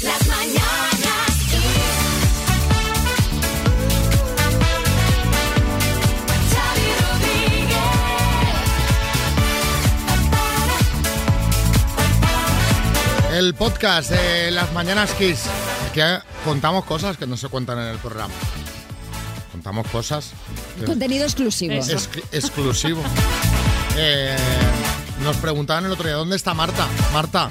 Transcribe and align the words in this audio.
Las 0.00 0.26
mañanas 0.28 1.34
Kiss. 1.50 1.98
Xavi 6.52 6.88
Rodríguez. 7.00 7.78
El 13.32 13.54
podcast 13.54 14.10
de 14.10 14.50
las 14.50 14.72
Mañanas 14.72 15.10
Kiss. 15.12 15.42
Que 15.92 16.18
contamos 16.44 16.84
cosas 16.84 17.16
que 17.16 17.26
no 17.26 17.36
se 17.36 17.48
cuentan 17.48 17.78
en 17.78 17.86
el 17.88 17.98
programa. 17.98 18.32
Contamos 19.52 19.86
cosas. 19.88 20.30
Contenido 20.84 21.24
exclusivo. 21.24 21.74
Ex- 21.74 22.08
exclusivo. 22.32 23.02
Eh, 24.00 24.36
nos 25.24 25.36
preguntaban 25.38 25.84
el 25.86 25.90
otro 25.90 26.06
día, 26.06 26.14
¿dónde 26.14 26.36
está 26.36 26.54
Marta? 26.54 26.86
Marta, 27.12 27.50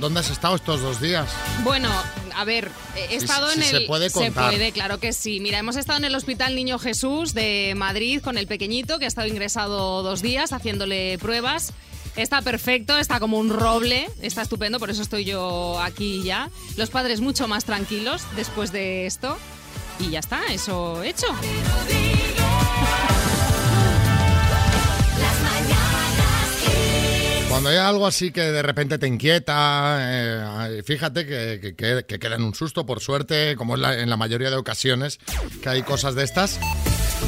¿dónde 0.00 0.20
has 0.20 0.30
estado 0.30 0.56
estos 0.56 0.80
dos 0.80 1.00
días? 1.00 1.28
Bueno, 1.62 1.90
a 2.34 2.44
ver, 2.44 2.70
he 2.96 3.16
estado 3.16 3.50
si 3.50 3.58
en 3.60 3.64
se 3.64 3.76
el. 3.78 3.86
puede 3.86 4.10
contar. 4.10 4.50
puede, 4.50 4.72
claro 4.72 4.98
que 4.98 5.12
sí. 5.12 5.40
Mira, 5.40 5.58
hemos 5.58 5.76
estado 5.76 5.98
en 5.98 6.04
el 6.04 6.14
Hospital 6.14 6.54
Niño 6.54 6.78
Jesús 6.78 7.34
de 7.34 7.74
Madrid 7.76 8.20
con 8.22 8.38
el 8.38 8.46
pequeñito 8.46 8.98
que 8.98 9.04
ha 9.04 9.08
estado 9.08 9.28
ingresado 9.28 10.02
dos 10.02 10.22
días 10.22 10.52
haciéndole 10.52 11.18
pruebas. 11.18 11.72
Está 12.16 12.42
perfecto, 12.42 12.98
está 12.98 13.20
como 13.20 13.38
un 13.38 13.48
roble, 13.48 14.06
está 14.20 14.42
estupendo, 14.42 14.78
por 14.78 14.90
eso 14.90 15.00
estoy 15.00 15.24
yo 15.24 15.80
aquí 15.80 16.22
ya. 16.22 16.50
Los 16.76 16.90
padres 16.90 17.20
mucho 17.20 17.48
más 17.48 17.64
tranquilos 17.64 18.22
después 18.36 18.70
de 18.70 19.06
esto. 19.06 19.38
Y 19.98 20.10
ya 20.10 20.18
está, 20.18 20.40
eso 20.52 21.02
hecho. 21.02 21.26
Cuando 27.62 27.78
hay 27.80 27.86
algo 27.86 28.08
así 28.08 28.32
que 28.32 28.40
de 28.40 28.60
repente 28.60 28.98
te 28.98 29.06
inquieta, 29.06 29.98
eh, 30.00 30.82
fíjate 30.84 31.24
que, 31.24 31.60
que, 31.62 31.74
que- 31.76 32.04
que 32.04 32.18
queda 32.18 32.34
en 32.34 32.42
un 32.42 32.56
susto, 32.56 32.84
por 32.84 32.98
suerte, 32.98 33.54
como 33.54 33.76
es 33.76 33.80
la- 33.80 34.00
en 34.00 34.10
la 34.10 34.16
mayoría 34.16 34.50
de 34.50 34.56
ocasiones 34.56 35.20
que 35.62 35.68
hay 35.68 35.82
cosas 35.84 36.16
de 36.16 36.24
estas. 36.24 36.58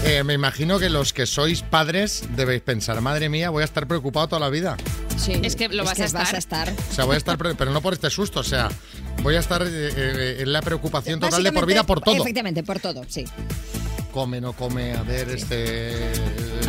Eh, 0.04 0.24
me 0.24 0.34
imagino 0.34 0.80
que 0.80 0.90
los 0.90 1.12
que 1.12 1.26
sois 1.26 1.62
padres 1.62 2.24
debéis 2.34 2.62
pensar, 2.62 3.00
madre 3.00 3.28
mía, 3.28 3.50
voy 3.50 3.62
a 3.62 3.64
estar 3.64 3.86
preocupado 3.86 4.26
toda 4.26 4.40
la 4.40 4.48
vida. 4.50 4.76
Sí, 5.16 5.40
Es 5.44 5.54
que 5.54 5.68
lo 5.68 5.84
vas 5.84 6.00
a 6.00 6.02
vas 6.02 6.14
estar. 6.14 6.34
a 6.34 6.38
estar. 6.38 6.72
O 6.90 6.92
sea, 6.94 7.04
voy 7.04 7.14
a 7.14 7.18
estar, 7.18 7.38
pero 7.38 7.70
no 7.70 7.80
por 7.80 7.92
este 7.92 8.10
susto, 8.10 8.40
o 8.40 8.44
sea, 8.44 8.68
voy 9.22 9.36
a 9.36 9.38
estar 9.38 9.62
eh, 9.64 10.38
en 10.40 10.52
la 10.52 10.62
preocupación 10.62 11.20
total 11.20 11.44
de 11.44 11.52
por 11.52 11.64
vida 11.64 11.84
por 11.84 12.00
todo. 12.00 12.16
Efectivamente, 12.16 12.64
por 12.64 12.80
todo, 12.80 13.02
sí. 13.08 13.24
Come, 14.12 14.40
no 14.40 14.52
come, 14.52 14.94
a 14.94 15.02
ver 15.04 15.28
este 15.28 15.92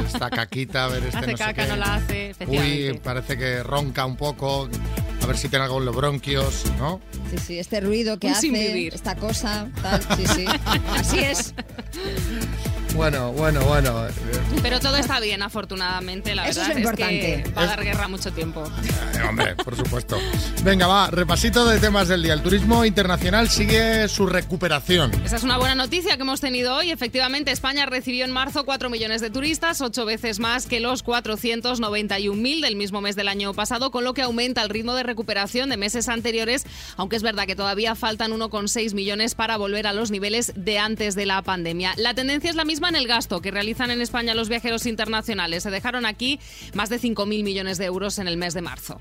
esta 0.05 0.29
caquita, 0.29 0.85
a 0.85 0.87
ver 0.87 1.03
este 1.03 1.17
Hace 1.17 1.31
no 1.31 1.37
sé 1.37 1.53
qué. 1.53 1.67
no 1.67 1.75
la 1.75 1.95
hace, 1.95 2.35
Uy, 2.47 2.99
parece 3.03 3.37
que 3.37 3.63
ronca 3.63 4.05
un 4.05 4.15
poco, 4.15 4.69
a 5.25 5.27
ver 5.27 5.37
si 5.39 5.49
tiene 5.49 5.65
algo 5.65 5.79
en 5.79 5.85
los 5.85 5.95
bronquios, 5.95 6.65
¿no? 6.77 7.01
Sí, 7.31 7.37
sí, 7.39 7.59
este 7.59 7.81
ruido 7.81 8.19
que 8.19 8.27
Un 8.27 8.33
hace, 8.33 8.87
esta 8.89 9.15
cosa, 9.15 9.67
tal, 9.81 9.99
sí, 10.17 10.23
sí. 10.35 10.45
Así 10.95 11.17
es. 11.17 11.55
Bueno, 12.93 13.33
bueno, 13.33 13.59
bueno. 13.65 14.05
Pero 14.61 14.79
todo 14.79 14.95
está 14.95 15.19
bien, 15.19 15.41
afortunadamente, 15.41 16.33
la 16.33 16.47
Eso 16.47 16.61
es 16.61 16.67
verdad 16.69 16.71
es, 16.71 16.77
importante. 16.85 17.43
que 17.43 17.51
va 17.51 17.63
a 17.63 17.65
dar 17.65 17.83
guerra 17.83 18.07
mucho 18.07 18.31
tiempo. 18.31 18.63
eh, 18.63 19.21
hombre, 19.27 19.55
por 19.55 19.75
supuesto. 19.75 20.17
Venga, 20.63 20.87
va, 20.87 21.07
repasito 21.11 21.65
de 21.65 21.79
temas 21.79 22.07
del 22.07 22.23
día. 22.23 22.33
El 22.33 22.41
turismo 22.41 22.85
internacional 22.85 23.49
sigue 23.49 24.07
su 24.07 24.27
recuperación. 24.27 25.11
Esa 25.25 25.35
es 25.35 25.43
una 25.43 25.57
buena 25.57 25.75
noticia 25.75 26.15
que 26.15 26.21
hemos 26.21 26.39
tenido 26.39 26.73
hoy. 26.75 26.89
Efectivamente, 26.91 27.51
España 27.51 27.85
recibió 27.85 28.23
en 28.23 28.31
marzo 28.31 28.63
4 28.63 28.89
millones 28.89 29.19
de 29.19 29.29
turistas, 29.29 29.81
ocho 29.81 30.05
veces 30.05 30.39
más 30.39 30.65
que 30.65 30.79
los 30.79 31.03
491.000 31.03 32.61
del 32.61 32.75
mismo 32.77 33.01
mes 33.01 33.17
del 33.17 33.27
año 33.27 33.53
pasado, 33.53 33.91
con 33.91 34.05
lo 34.05 34.13
que 34.13 34.21
aumenta 34.21 34.61
el 34.63 34.69
ritmo 34.69 34.93
de 34.93 35.03
recuperación 35.03 35.14
de 35.15 35.77
meses 35.77 36.09
anteriores, 36.09 36.65
aunque 36.97 37.15
es 37.15 37.23
verdad 37.23 37.45
que 37.45 37.55
todavía 37.55 37.95
faltan 37.95 38.31
1,6 38.31 38.93
millones 38.93 39.35
para 39.35 39.57
volver 39.57 39.87
a 39.87 39.93
los 39.93 40.11
niveles 40.11 40.53
de 40.55 40.77
antes 40.79 41.15
de 41.15 41.25
la 41.25 41.41
pandemia. 41.41 41.93
La 41.97 42.13
tendencia 42.13 42.49
es 42.49 42.55
la 42.55 42.65
misma 42.65 42.89
en 42.89 42.95
el 42.95 43.07
gasto 43.07 43.41
que 43.41 43.51
realizan 43.51 43.91
en 43.91 44.01
España 44.01 44.35
los 44.35 44.49
viajeros 44.49 44.85
internacionales. 44.85 45.63
Se 45.63 45.71
dejaron 45.71 46.05
aquí 46.05 46.39
más 46.73 46.89
de 46.89 46.99
5.000 46.99 47.43
millones 47.43 47.77
de 47.77 47.85
euros 47.85 48.19
en 48.19 48.27
el 48.27 48.37
mes 48.37 48.53
de 48.53 48.61
marzo. 48.61 48.99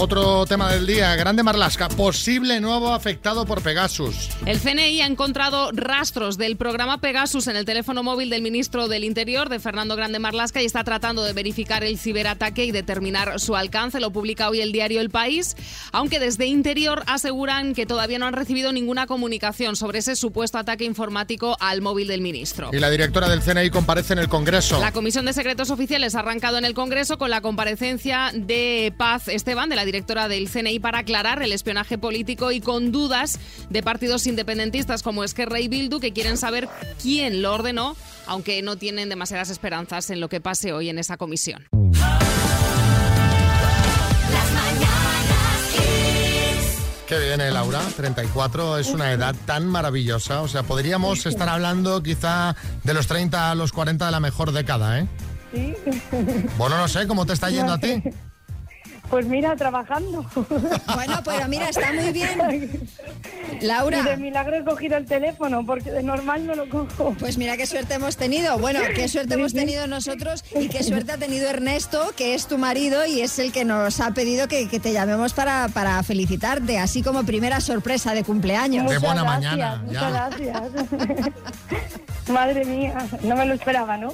Otro 0.00 0.46
tema 0.46 0.72
del 0.72 0.86
día, 0.86 1.16
Grande 1.16 1.42
Marlasca, 1.42 1.88
posible 1.88 2.60
nuevo 2.60 2.92
afectado 2.92 3.44
por 3.46 3.62
Pegasus. 3.62 4.28
El 4.46 4.60
CNI 4.60 5.00
ha 5.00 5.06
encontrado 5.06 5.72
rastros 5.72 6.38
del 6.38 6.56
programa 6.56 6.98
Pegasus 7.00 7.48
en 7.48 7.56
el 7.56 7.64
teléfono 7.64 8.04
móvil 8.04 8.30
del 8.30 8.40
ministro 8.40 8.86
del 8.86 9.02
Interior, 9.02 9.48
de 9.48 9.58
Fernando 9.58 9.96
Grande 9.96 10.20
Marlasca, 10.20 10.62
y 10.62 10.66
está 10.66 10.84
tratando 10.84 11.24
de 11.24 11.32
verificar 11.32 11.82
el 11.82 11.98
ciberataque 11.98 12.64
y 12.64 12.70
determinar 12.70 13.40
su 13.40 13.56
alcance. 13.56 13.98
Lo 13.98 14.12
publica 14.12 14.48
hoy 14.48 14.60
el 14.60 14.70
diario 14.70 15.00
El 15.00 15.10
País, 15.10 15.56
aunque 15.90 16.20
desde 16.20 16.46
Interior 16.46 17.02
aseguran 17.08 17.74
que 17.74 17.84
todavía 17.84 18.20
no 18.20 18.26
han 18.26 18.34
recibido 18.34 18.70
ninguna 18.70 19.08
comunicación 19.08 19.74
sobre 19.74 19.98
ese 19.98 20.14
supuesto 20.14 20.58
ataque 20.58 20.84
informático 20.84 21.56
al 21.58 21.82
móvil 21.82 22.06
del 22.06 22.20
ministro. 22.20 22.70
Y 22.72 22.78
la 22.78 22.90
directora 22.90 23.28
del 23.28 23.40
CNI 23.40 23.70
comparece 23.70 24.12
en 24.12 24.20
el 24.20 24.28
Congreso. 24.28 24.78
La 24.78 24.92
Comisión 24.92 25.24
de 25.24 25.32
Secretos 25.32 25.70
Oficiales 25.70 26.14
ha 26.14 26.20
arrancado 26.20 26.56
en 26.56 26.64
el 26.64 26.74
Congreso 26.74 27.18
con 27.18 27.30
la 27.30 27.40
comparecencia 27.40 28.30
de 28.32 28.94
Paz 28.96 29.26
Esteban, 29.38 29.70
de 29.70 29.76
la 29.76 29.86
directora 29.86 30.28
del 30.28 30.50
CNI, 30.50 30.78
para 30.80 30.98
aclarar 30.98 31.42
el 31.42 31.52
espionaje 31.52 31.96
político 31.96 32.52
y 32.52 32.60
con 32.60 32.92
dudas 32.92 33.38
de 33.70 33.82
partidos 33.82 34.26
independentistas 34.26 35.02
como 35.02 35.24
Esquerra 35.24 35.60
y 35.60 35.68
Bildu, 35.68 36.00
que 36.00 36.12
quieren 36.12 36.36
saber 36.36 36.68
quién 37.00 37.40
lo 37.40 37.54
ordenó, 37.54 37.96
aunque 38.26 38.60
no 38.60 38.76
tienen 38.76 39.08
demasiadas 39.08 39.48
esperanzas 39.48 40.10
en 40.10 40.20
lo 40.20 40.28
que 40.28 40.40
pase 40.42 40.72
hoy 40.74 40.90
en 40.90 40.98
esa 40.98 41.16
comisión. 41.16 41.64
Las 44.30 44.52
mañanas 44.52 45.62
Kiss. 45.72 46.78
Qué 47.06 47.18
bien, 47.18 47.40
¿eh, 47.40 47.50
Laura? 47.50 47.80
34 47.96 48.78
es 48.78 48.88
una 48.88 49.12
edad 49.12 49.34
tan 49.46 49.66
maravillosa. 49.66 50.42
O 50.42 50.48
sea, 50.48 50.62
podríamos 50.64 51.24
estar 51.24 51.48
hablando 51.48 52.02
quizá 52.02 52.54
de 52.84 52.92
los 52.94 53.06
30 53.06 53.52
a 53.52 53.54
los 53.54 53.72
40 53.72 54.04
de 54.06 54.12
la 54.12 54.20
mejor 54.20 54.52
década, 54.52 54.98
¿eh? 55.00 55.06
Sí, 55.52 55.74
Bueno, 56.58 56.76
no 56.76 56.88
sé, 56.88 57.06
¿cómo 57.06 57.24
te 57.24 57.32
está 57.32 57.48
yendo 57.48 57.72
a 57.72 57.78
ti? 57.78 58.02
Pues 59.10 59.26
mira, 59.26 59.56
trabajando. 59.56 60.24
Bueno, 60.94 61.20
pero 61.24 61.46
mira, 61.48 61.68
está 61.68 61.92
muy 61.92 62.12
bien. 62.12 62.38
Y 63.52 63.58
de 63.58 63.66
Laura, 63.66 64.16
milagro 64.16 64.56
he 64.56 64.64
cogido 64.64 64.96
el 64.96 65.06
teléfono, 65.06 65.64
porque 65.64 65.90
de 65.90 66.02
normal 66.02 66.46
no 66.46 66.54
lo 66.54 66.68
cojo. 66.68 67.14
pues 67.18 67.38
mira 67.38 67.56
qué 67.56 67.66
suerte 67.66 67.94
hemos 67.94 68.16
tenido. 68.16 68.58
Bueno, 68.58 68.80
qué 68.94 69.06
suerte 69.08 69.34
hemos 69.34 69.52
tenido 69.52 69.86
nosotros 69.86 70.44
y 70.58 70.68
qué 70.68 70.82
suerte 70.82 71.12
ha 71.12 71.18
tenido 71.18 71.48
Ernesto, 71.48 72.12
que 72.16 72.34
es 72.34 72.46
tu 72.46 72.58
marido 72.58 73.06
y 73.06 73.20
es 73.20 73.38
el 73.38 73.52
que 73.52 73.64
nos 73.64 74.00
ha 74.00 74.12
pedido 74.12 74.48
que, 74.48 74.68
que 74.68 74.80
te 74.80 74.92
llamemos 74.92 75.34
para, 75.34 75.68
para 75.68 76.02
felicitarte, 76.02 76.78
así 76.78 77.02
como 77.02 77.24
primera 77.24 77.60
sorpresa 77.60 78.14
de 78.14 78.24
cumpleaños. 78.24 78.84
De 78.88 78.98
Muchas 78.98 79.02
buena 79.02 79.22
gracias, 79.22 79.56
mañana, 79.56 79.82
Muchas 79.84 80.02
ya. 80.02 80.10
gracias. 80.10 81.32
Madre 82.28 82.64
mía, 82.66 82.94
no 83.22 83.36
me 83.36 83.46
lo 83.46 83.54
esperaba, 83.54 83.96
¿no? 83.96 84.12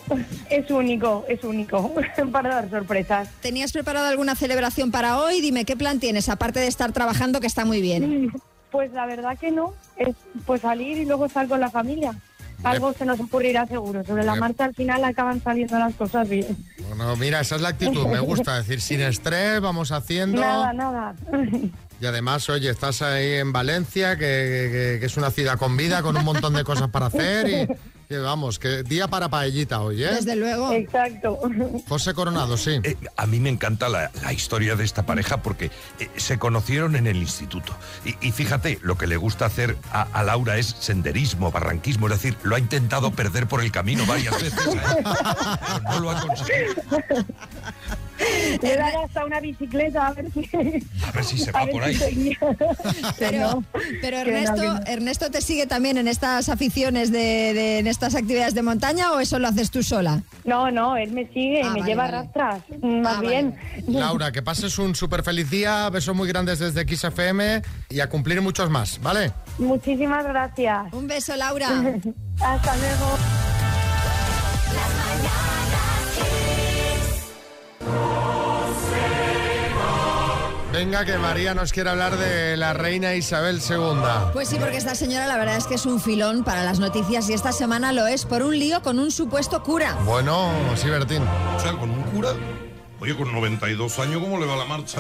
Es 0.49 0.71
único, 0.71 1.25
es 1.29 1.43
único 1.43 1.93
para 2.33 2.55
dar 2.55 2.71
sorpresas. 2.71 3.29
¿Tenías 3.41 3.73
preparado 3.73 4.07
alguna 4.07 4.37
celebración 4.37 4.84
para 4.91 5.19
hoy? 5.19 5.41
Dime, 5.41 5.65
¿qué 5.65 5.77
plan 5.77 6.01
tienes, 6.01 6.29
aparte 6.29 6.61
de 6.61 6.67
estar 6.69 6.93
trabajando, 6.93 7.41
que 7.41 7.47
está 7.47 7.65
muy 7.65 7.81
bien? 7.81 8.31
Pues 8.71 8.93
la 8.93 9.07
verdad 9.07 9.39
que 9.39 9.51
no, 9.53 9.73
es 9.97 10.15
pues 10.47 10.63
salir 10.63 10.99
y 10.99 11.05
luego 11.05 11.27
estar 11.27 11.47
con 11.49 11.61
la 11.61 11.71
familia. 11.71 12.15
Algo 12.63 12.95
se 12.95 13.05
nos 13.05 13.21
ocurrirá 13.21 13.67
seguro. 13.67 14.03
Sobre 14.05 14.25
la 14.25 14.37
marcha 14.37 14.65
al 14.65 14.75
final 14.75 15.05
acaban 15.05 15.43
saliendo 15.43 15.79
las 15.79 15.95
cosas 15.95 16.27
bien. 16.29 16.57
Bueno, 16.89 17.15
mira, 17.17 17.41
esa 17.41 17.57
es 17.57 17.61
la 17.61 17.69
actitud. 17.69 18.07
Me 18.07 18.21
gusta 18.21 18.57
decir, 18.57 18.81
sin 18.81 19.01
estrés, 19.03 19.61
vamos 19.61 19.93
haciendo. 19.93 20.41
Nada, 20.41 20.73
nada. 20.73 21.15
Y 22.01 22.07
además, 22.07 22.49
oye, 22.49 22.71
estás 22.71 23.03
ahí 23.03 23.35
en 23.35 23.53
Valencia, 23.53 24.17
que, 24.17 24.25
que- 24.95 24.97
que 25.01 25.07
es 25.07 25.17
una 25.19 25.31
ciudad 25.31 25.59
con 25.59 25.77
vida, 25.77 26.03
con 26.03 26.17
un 26.17 26.25
montón 26.25 26.55
de 26.55 26.65
cosas 26.65 26.89
para 26.91 27.07
hacer. 27.07 27.49
Y, 27.49 27.69
y 28.09 28.17
vamos, 28.17 28.59
que 28.59 28.83
día 28.83 29.09
para 29.09 29.29
paellita 29.29 29.81
hoy, 29.81 30.05
¿eh? 30.05 30.11
Desde 30.15 30.37
luego. 30.37 30.73
Exacto. 30.73 31.39
José 31.89 32.15
Coronado, 32.15 32.57
sí. 32.57 32.81
Eh, 32.83 32.97
a 33.17 33.27
mí 33.27 33.41
me 33.41 33.49
encanta 33.49 33.89
la, 33.89 34.11
la 34.23 34.33
historia 34.33 34.77
de 34.77 34.85
esta 34.85 35.05
pareja 35.07 35.43
porque 35.43 35.71
eh, 35.99 36.11
se 36.17 36.39
conocieron 36.39 36.97
en 36.97 37.07
el 37.07 37.17
instituto. 37.17 37.75
Y, 38.05 38.29
y 38.29 38.33
fíjate, 38.33 38.79
lo 38.83 38.97
que 38.99 39.07
le 39.07 39.17
gusta 39.17 39.47
hacer 39.47 39.77
a, 39.93 40.03
a 40.03 40.23
Laura 40.23 40.59
es 40.59 40.77
senderismo, 40.79 41.51
barranquismo, 41.51 42.07
es 42.09 42.15
decir, 42.15 42.37
lo 42.43 42.57
ha 42.57 42.59
intentado 42.59 43.13
perder 43.13 43.47
por 43.47 43.63
el 43.63 43.73
camino 43.73 44.05
varias 44.07 44.35
veces, 44.41 44.67
¿eh? 44.75 44.81
pero 45.05 45.81
no 45.91 46.01
lo 46.01 46.11
ha 46.11 46.21
conseguido. 46.21 46.75
Le 48.63 48.77
daré 48.77 48.97
hasta 49.05 49.25
una 49.25 49.41
bicicleta 49.41 50.07
a 50.07 50.13
ver 50.13 50.31
si, 50.33 50.49
A 51.05 51.11
ver 51.13 51.25
si 51.25 51.39
se 51.39 51.51
va 51.53 51.67
por 51.67 51.83
ahí. 51.83 52.37
Pero, 53.19 53.63
pero 54.01 54.17
no, 54.19 54.23
Ernesto, 54.23 54.63
no. 54.63 54.81
Ernesto 54.87 55.31
te 55.31 55.41
sigue 55.41 55.67
también 55.67 55.97
en 55.99 56.09
estas 56.09 56.49
aficiones 56.49 57.11
de, 57.13 57.19
de- 57.55 57.79
en 57.79 57.87
estas 57.87 58.15
actividades 58.15 58.55
de 58.55 58.63
montaña 58.63 59.13
o 59.13 59.21
eso 59.21 59.39
lo 59.39 59.49
haces 59.49 59.71
tú 59.71 59.83
sola? 59.83 60.23
No, 60.45 60.71
no, 60.71 60.97
él 60.97 61.13
me 61.13 61.27
sigue 61.29 61.61
y 61.61 61.63
Ah, 61.63 61.71
me 61.71 61.81
vale, 61.81 61.85
lleva 61.91 62.05
vale. 62.05 62.17
a 62.17 62.21
rastras, 62.23 62.63
más 62.83 63.17
Ah, 63.19 63.21
bien. 63.21 63.57
Laura, 63.89 64.33
que 64.33 64.43
pases 64.43 64.79
un 64.79 64.95
súper 64.95 65.23
feliz 65.23 65.51
día, 65.51 65.89
besos 65.91 66.15
muy 66.15 66.29
grandes 66.29 66.59
desde 66.59 66.83
XFM 66.97 67.63
y 67.91 68.01
a 68.01 68.09
cumplir 68.09 68.41
muchos 68.43 68.71
más, 68.71 69.01
¿vale? 69.03 69.33
Muchísimas 69.59 70.25
gracias. 70.25 70.93
Un 70.93 71.07
beso, 71.07 71.35
Laura. 71.37 71.69
Hasta 72.41 72.77
luego. 72.77 73.54
Venga, 80.75 81.05
que 81.05 81.17
María 81.19 81.55
nos 81.55 81.73
quiere 81.73 81.91
hablar 81.91 82.17
de 82.17 82.57
la 82.57 82.73
reina 82.73 83.15
Isabel 83.15 83.61
II. 83.61 84.33
Pues 84.33 84.49
sí, 84.49 84.57
porque 84.59 84.77
esta 84.77 84.97
señora 84.97 85.29
la 85.29 85.37
verdad 85.37 85.57
es 85.57 85.69
que 85.69 85.77
es 85.77 85.87
un 85.87 86.01
filón 86.01 86.43
para 86.43 86.65
las 86.65 86.81
noticias 86.81 87.31
y 87.31 87.33
esta 87.33 87.53
semana 87.53 87.93
lo 87.93 88.09
es 88.09 88.25
por 88.25 88.43
un 88.43 88.59
lío 88.59 88.83
con 88.83 88.99
un 88.99 89.13
supuesto 89.13 89.63
cura. 89.63 89.97
Bueno, 90.05 90.51
sí, 90.75 90.91
Bertín. 90.91 91.23
O 91.57 91.61
sea, 91.61 91.75
con 91.75 91.91
un 91.91 92.03
cura. 92.03 92.31
Oye, 93.05 93.15
con 93.17 93.31
92 93.31 93.99
años, 93.99 94.23
¿cómo 94.23 94.39
le 94.39 94.47
va 94.47 94.57
la 94.57 94.65
marcha 94.65 94.99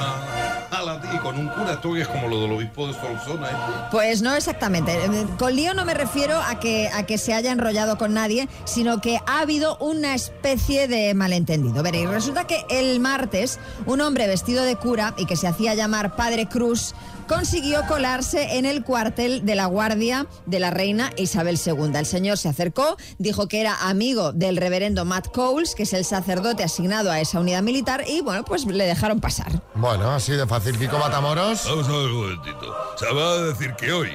a 0.70 0.82
la 0.82 1.00
tía? 1.00 1.20
Con 1.20 1.38
un 1.38 1.48
cura, 1.48 1.80
que 1.80 2.02
es 2.02 2.06
como 2.06 2.28
lo 2.28 2.42
del 2.42 2.52
obispo 2.52 2.86
de 2.86 2.92
Solsona, 2.92 3.48
¿eh? 3.48 3.54
Pues 3.90 4.20
no 4.20 4.34
exactamente. 4.34 4.94
Con 5.38 5.56
lío 5.56 5.72
no 5.72 5.86
me 5.86 5.94
refiero 5.94 6.38
a 6.38 6.60
que, 6.60 6.90
a 6.92 7.06
que 7.06 7.16
se 7.16 7.32
haya 7.32 7.50
enrollado 7.50 7.96
con 7.96 8.12
nadie, 8.12 8.46
sino 8.66 9.00
que 9.00 9.20
ha 9.26 9.40
habido 9.40 9.78
una 9.78 10.14
especie 10.14 10.86
de 10.86 11.14
malentendido. 11.14 11.82
Veréis, 11.82 12.10
resulta 12.10 12.46
que 12.46 12.66
el 12.68 13.00
martes 13.00 13.58
un 13.86 14.02
hombre 14.02 14.26
vestido 14.26 14.64
de 14.64 14.76
cura 14.76 15.14
y 15.16 15.24
que 15.24 15.36
se 15.36 15.48
hacía 15.48 15.72
llamar 15.72 16.14
Padre 16.14 16.44
Cruz 16.44 16.94
consiguió 17.26 17.86
colarse 17.86 18.56
en 18.56 18.64
el 18.64 18.84
cuartel 18.84 19.44
de 19.44 19.54
la 19.54 19.66
guardia 19.66 20.26
de 20.46 20.60
la 20.60 20.70
reina 20.70 21.10
Isabel 21.16 21.58
II. 21.64 21.92
El 21.94 22.06
señor 22.06 22.38
se 22.38 22.48
acercó, 22.48 22.96
dijo 23.18 23.48
que 23.48 23.60
era 23.60 23.88
amigo 23.88 24.32
del 24.32 24.56
reverendo 24.56 25.04
Matt 25.04 25.28
Coles, 25.32 25.74
que 25.74 25.84
es 25.84 25.92
el 25.92 26.04
sacerdote 26.04 26.64
asignado 26.64 27.10
a 27.10 27.20
esa 27.20 27.40
unidad 27.40 27.62
militar, 27.62 28.04
y 28.06 28.20
bueno, 28.20 28.44
pues 28.44 28.64
le 28.66 28.84
dejaron 28.84 29.20
pasar. 29.20 29.62
Bueno, 29.74 30.10
así 30.10 30.32
de 30.32 30.46
fácil. 30.46 30.78
Kiko 30.78 30.98
Matamoros. 30.98 31.64
Vamos 31.64 31.88
a 31.88 31.92
ver 31.92 32.10
un 32.10 32.22
momentito. 32.22 32.74
Se 32.96 33.12
va 33.12 33.30
a 33.30 33.36
decir 33.42 33.74
que 33.74 33.92
hoy, 33.92 34.10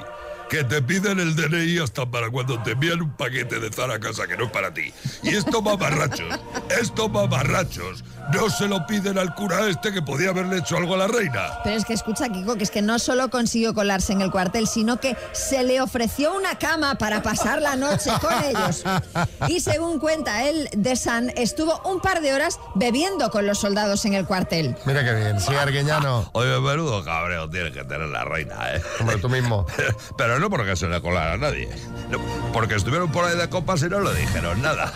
que 0.49 0.63
te 0.63 0.81
piden 0.81 1.19
el 1.19 1.35
DNI 1.35 1.79
hasta 1.79 2.09
para 2.09 2.29
cuando 2.29 2.61
te 2.63 2.71
envían 2.71 3.01
un 3.01 3.11
paquete 3.11 3.59
de 3.59 3.71
Zara 3.71 3.95
a 3.95 3.99
casa 3.99 4.27
que 4.27 4.35
no 4.35 4.45
es 4.45 4.51
para 4.51 4.73
ti. 4.73 4.91
Y 5.23 5.35
estos 5.35 5.61
mamarrachos, 5.61 6.39
estos 6.81 7.11
mamarrachos, 7.11 8.03
no 8.33 8.49
se 8.49 8.67
lo 8.67 8.85
piden 8.85 9.17
al 9.17 9.33
cura 9.33 9.67
este 9.67 9.91
que 9.91 10.01
podía 10.01 10.29
haberle 10.29 10.57
hecho 10.57 10.77
algo 10.77 10.95
a 10.95 10.97
la 10.97 11.07
reina. 11.07 11.49
Pero 11.63 11.75
es 11.75 11.85
que 11.85 11.93
escucha, 11.93 12.29
Kiko, 12.29 12.55
que 12.55 12.63
es 12.63 12.71
que 12.71 12.81
no 12.81 12.99
solo 12.99 13.29
consiguió 13.29 13.73
colarse 13.73 14.13
en 14.13 14.21
el 14.21 14.31
cuartel, 14.31 14.67
sino 14.67 14.99
que 14.99 15.15
se 15.31 15.63
le 15.63 15.81
ofreció 15.81 16.33
una 16.35 16.55
cama 16.57 16.95
para 16.95 17.21
pasar 17.21 17.61
la 17.61 17.75
noche 17.75 18.11
con 18.21 18.33
ellos. 18.43 18.83
Y 19.47 19.59
según 19.61 19.99
cuenta 19.99 20.43
él, 20.47 20.69
de 20.73 20.95
San 20.95 21.31
estuvo 21.35 21.79
un 21.85 21.99
par 21.99 22.21
de 22.21 22.33
horas 22.33 22.59
bebiendo 22.75 23.29
con 23.31 23.45
los 23.45 23.59
soldados 23.59 24.05
en 24.05 24.13
el 24.13 24.25
cuartel. 24.25 24.75
Mira 24.85 25.03
qué 25.03 25.13
bien. 25.13 25.39
Sí, 25.39 25.53
Arguiñano. 25.55 26.29
Oye, 26.33 26.59
menudo 26.59 27.03
cabreo 27.03 27.49
tiene 27.49 27.71
que 27.71 27.83
tener 27.83 28.09
la 28.09 28.23
reina, 28.25 28.75
¿eh? 28.75 28.81
Hombre, 28.99 29.17
tú 29.17 29.29
mismo. 29.29 29.65
Pero 30.17 30.39
no 30.39 30.49
porque 30.49 30.75
se 30.75 30.87
le 30.87 31.01
colara 31.01 31.33
a 31.33 31.37
nadie. 31.37 31.69
No, 32.09 32.19
porque 32.53 32.75
estuvieron 32.75 33.11
por 33.11 33.25
ahí 33.25 33.37
de 33.37 33.49
copas 33.49 33.81
y 33.83 33.85
no 33.89 33.99
le 33.99 34.13
dijeron 34.15 34.61
nada. 34.61 34.91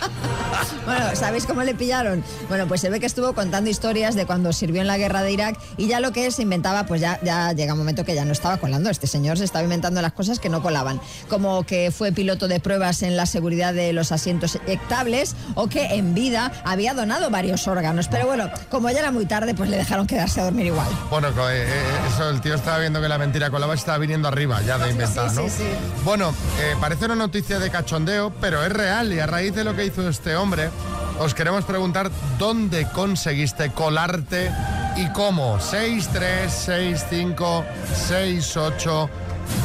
Bueno, 0.85 1.15
¿sabéis 1.15 1.45
cómo 1.45 1.63
le 1.63 1.73
pillaron? 1.75 2.23
Bueno, 2.49 2.67
pues 2.67 2.81
se 2.81 2.89
ve 2.89 2.99
que 2.99 3.05
estuvo 3.05 3.22
contando 3.31 3.69
historias 3.69 4.15
de 4.15 4.25
cuando 4.25 4.51
sirvió 4.51 4.81
en 4.81 4.87
la 4.87 4.97
guerra 4.97 5.21
de 5.21 5.31
Irak 5.31 5.57
y 5.77 5.87
ya 5.87 6.01
lo 6.01 6.11
que 6.11 6.29
se 6.31 6.41
inventaba, 6.41 6.85
pues 6.85 6.99
ya, 6.99 7.17
ya 7.23 7.53
llega 7.53 7.71
un 7.71 7.79
momento 7.79 8.03
que 8.03 8.15
ya 8.15 8.25
no 8.25 8.33
estaba 8.33 8.57
colando. 8.57 8.89
Este 8.89 9.07
señor 9.07 9.37
se 9.37 9.45
estaba 9.45 9.63
inventando 9.63 10.01
las 10.01 10.11
cosas 10.11 10.39
que 10.39 10.49
no 10.49 10.61
colaban. 10.61 10.99
Como 11.29 11.63
que 11.63 11.91
fue 11.91 12.11
piloto 12.11 12.49
de 12.49 12.59
pruebas 12.59 13.01
en 13.03 13.15
la 13.15 13.25
seguridad 13.25 13.73
de 13.73 13.93
los 13.93 14.11
asientos 14.11 14.59
eyectables 14.67 15.37
o 15.55 15.69
que 15.69 15.95
en 15.95 16.13
vida 16.13 16.51
había 16.65 16.93
donado 16.93 17.29
varios 17.29 17.65
órganos. 17.67 18.09
Pero 18.09 18.25
bueno, 18.25 18.49
como 18.69 18.89
ya 18.89 18.99
era 18.99 19.11
muy 19.11 19.25
tarde, 19.25 19.55
pues 19.55 19.69
le 19.69 19.77
dejaron 19.77 20.05
quedarse 20.05 20.41
a 20.41 20.43
dormir 20.43 20.65
igual. 20.65 20.89
Bueno, 21.09 21.29
eh, 21.29 21.65
eh, 21.65 21.91
eso 22.13 22.29
el 22.29 22.41
tío 22.41 22.55
estaba 22.55 22.79
viendo 22.79 23.01
que 23.01 23.07
la 23.07 23.17
mentira 23.17 23.49
colaba 23.49 23.75
y 23.75 23.77
estaba 23.77 23.99
viniendo 23.99 24.27
arriba 24.27 24.61
ya 24.61 24.77
de 24.77 24.91
inventar, 24.91 25.29
sí, 25.29 25.35
¿no? 25.37 25.43
sí, 25.43 25.49
sí. 25.49 25.63
Bueno, 26.03 26.33
eh, 26.59 26.75
parece 26.79 27.05
una 27.05 27.15
noticia 27.15 27.59
de 27.59 27.69
cachondeo, 27.69 28.33
pero 28.41 28.63
es 28.65 28.71
real 28.71 29.13
y 29.13 29.19
a 29.19 29.27
raíz 29.27 29.53
de 29.53 29.63
lo 29.63 29.75
que 29.75 29.85
hizo 29.85 30.07
este 30.09 30.35
hombre, 30.35 30.69
os 31.19 31.33
queremos 31.33 31.65
preguntar 31.65 32.09
dónde 32.37 32.87
conseguiste 32.89 33.71
colarte 33.71 34.51
y 34.97 35.07
cómo. 35.09 35.59
6, 35.59 36.09
3, 36.11 36.51
6, 36.51 37.05
5, 37.09 37.65
6, 38.07 38.57
8, 38.57 39.09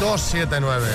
2, 0.01 0.21
7, 0.21 0.61
9. 0.61 0.87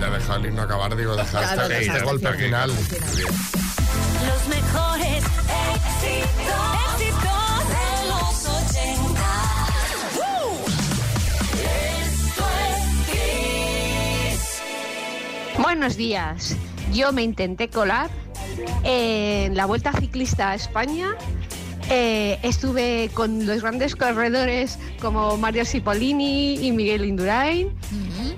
Ya 0.00 0.10
deja 0.10 0.36
el 0.36 0.46
himno 0.46 0.62
acabar, 0.62 0.96
digo, 0.96 1.16
deja 1.16 1.38
Claro, 1.54 1.62
este, 1.64 1.86
este 1.86 2.00
golpe 2.02 2.32
final. 2.34 2.70
final. 2.70 3.63
Buenos 15.74 15.96
días. 15.96 16.54
Yo 16.92 17.12
me 17.12 17.24
intenté 17.24 17.68
colar 17.68 18.08
en 18.84 19.56
la 19.56 19.66
Vuelta 19.66 19.92
Ciclista 19.92 20.50
a 20.50 20.54
España. 20.54 21.16
Eh, 21.90 22.38
estuve 22.44 23.10
con 23.12 23.44
los 23.44 23.60
grandes 23.60 23.96
corredores 23.96 24.78
como 25.00 25.36
Mario 25.36 25.64
Cipollini 25.64 26.64
y 26.64 26.70
Miguel 26.70 27.04
Indurain 27.04 27.70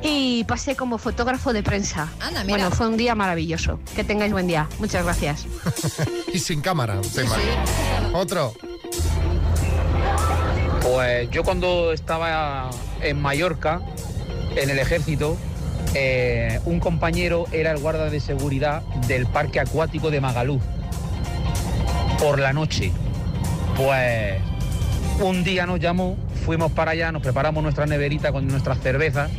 y 0.03 0.45
pasé 0.45 0.77
como 0.77 0.97
fotógrafo 0.97 1.53
de 1.53 1.63
prensa. 1.63 2.11
Anda, 2.21 2.43
mira. 2.43 2.57
Bueno, 2.57 2.71
fue 2.71 2.89
un 2.89 2.97
día 2.97 3.15
maravilloso. 3.15 3.81
Que 3.95 4.03
tengáis 4.03 4.33
buen 4.33 4.47
día. 4.47 4.67
Muchas 4.79 5.05
gracias. 5.05 5.45
Y 6.33 6.39
sin 6.39 6.63
cámara. 6.63 6.99
Otro. 8.15 8.55
Pues 10.81 11.31
yo 11.31 11.45
cuando 11.45 11.93
estaba 11.93 12.71
en 13.03 13.21
Mallorca, 13.21 13.83
en 14.57 14.71
el 14.71 14.79
ejército, 14.79 15.37
eh, 15.99 16.61
un 16.67 16.79
compañero 16.79 17.47
era 17.53 17.71
el 17.71 17.79
guarda 17.79 18.11
de 18.11 18.21
seguridad 18.21 18.83
del 19.09 19.25
parque 19.25 19.61
acuático 19.61 20.11
de 20.11 20.21
Magalú. 20.21 20.61
Por 22.19 22.39
la 22.39 22.53
noche. 22.53 22.93
Pues 23.79 24.35
un 25.23 25.43
día 25.43 25.65
nos 25.65 25.81
llamó, 25.81 26.19
fuimos 26.45 26.71
para 26.73 26.91
allá, 26.91 27.13
nos 27.13 27.23
preparamos 27.23 27.63
nuestra 27.63 27.87
neverita 27.87 28.31
con 28.31 28.47
nuestras 28.47 28.79
cervezas 28.81 29.31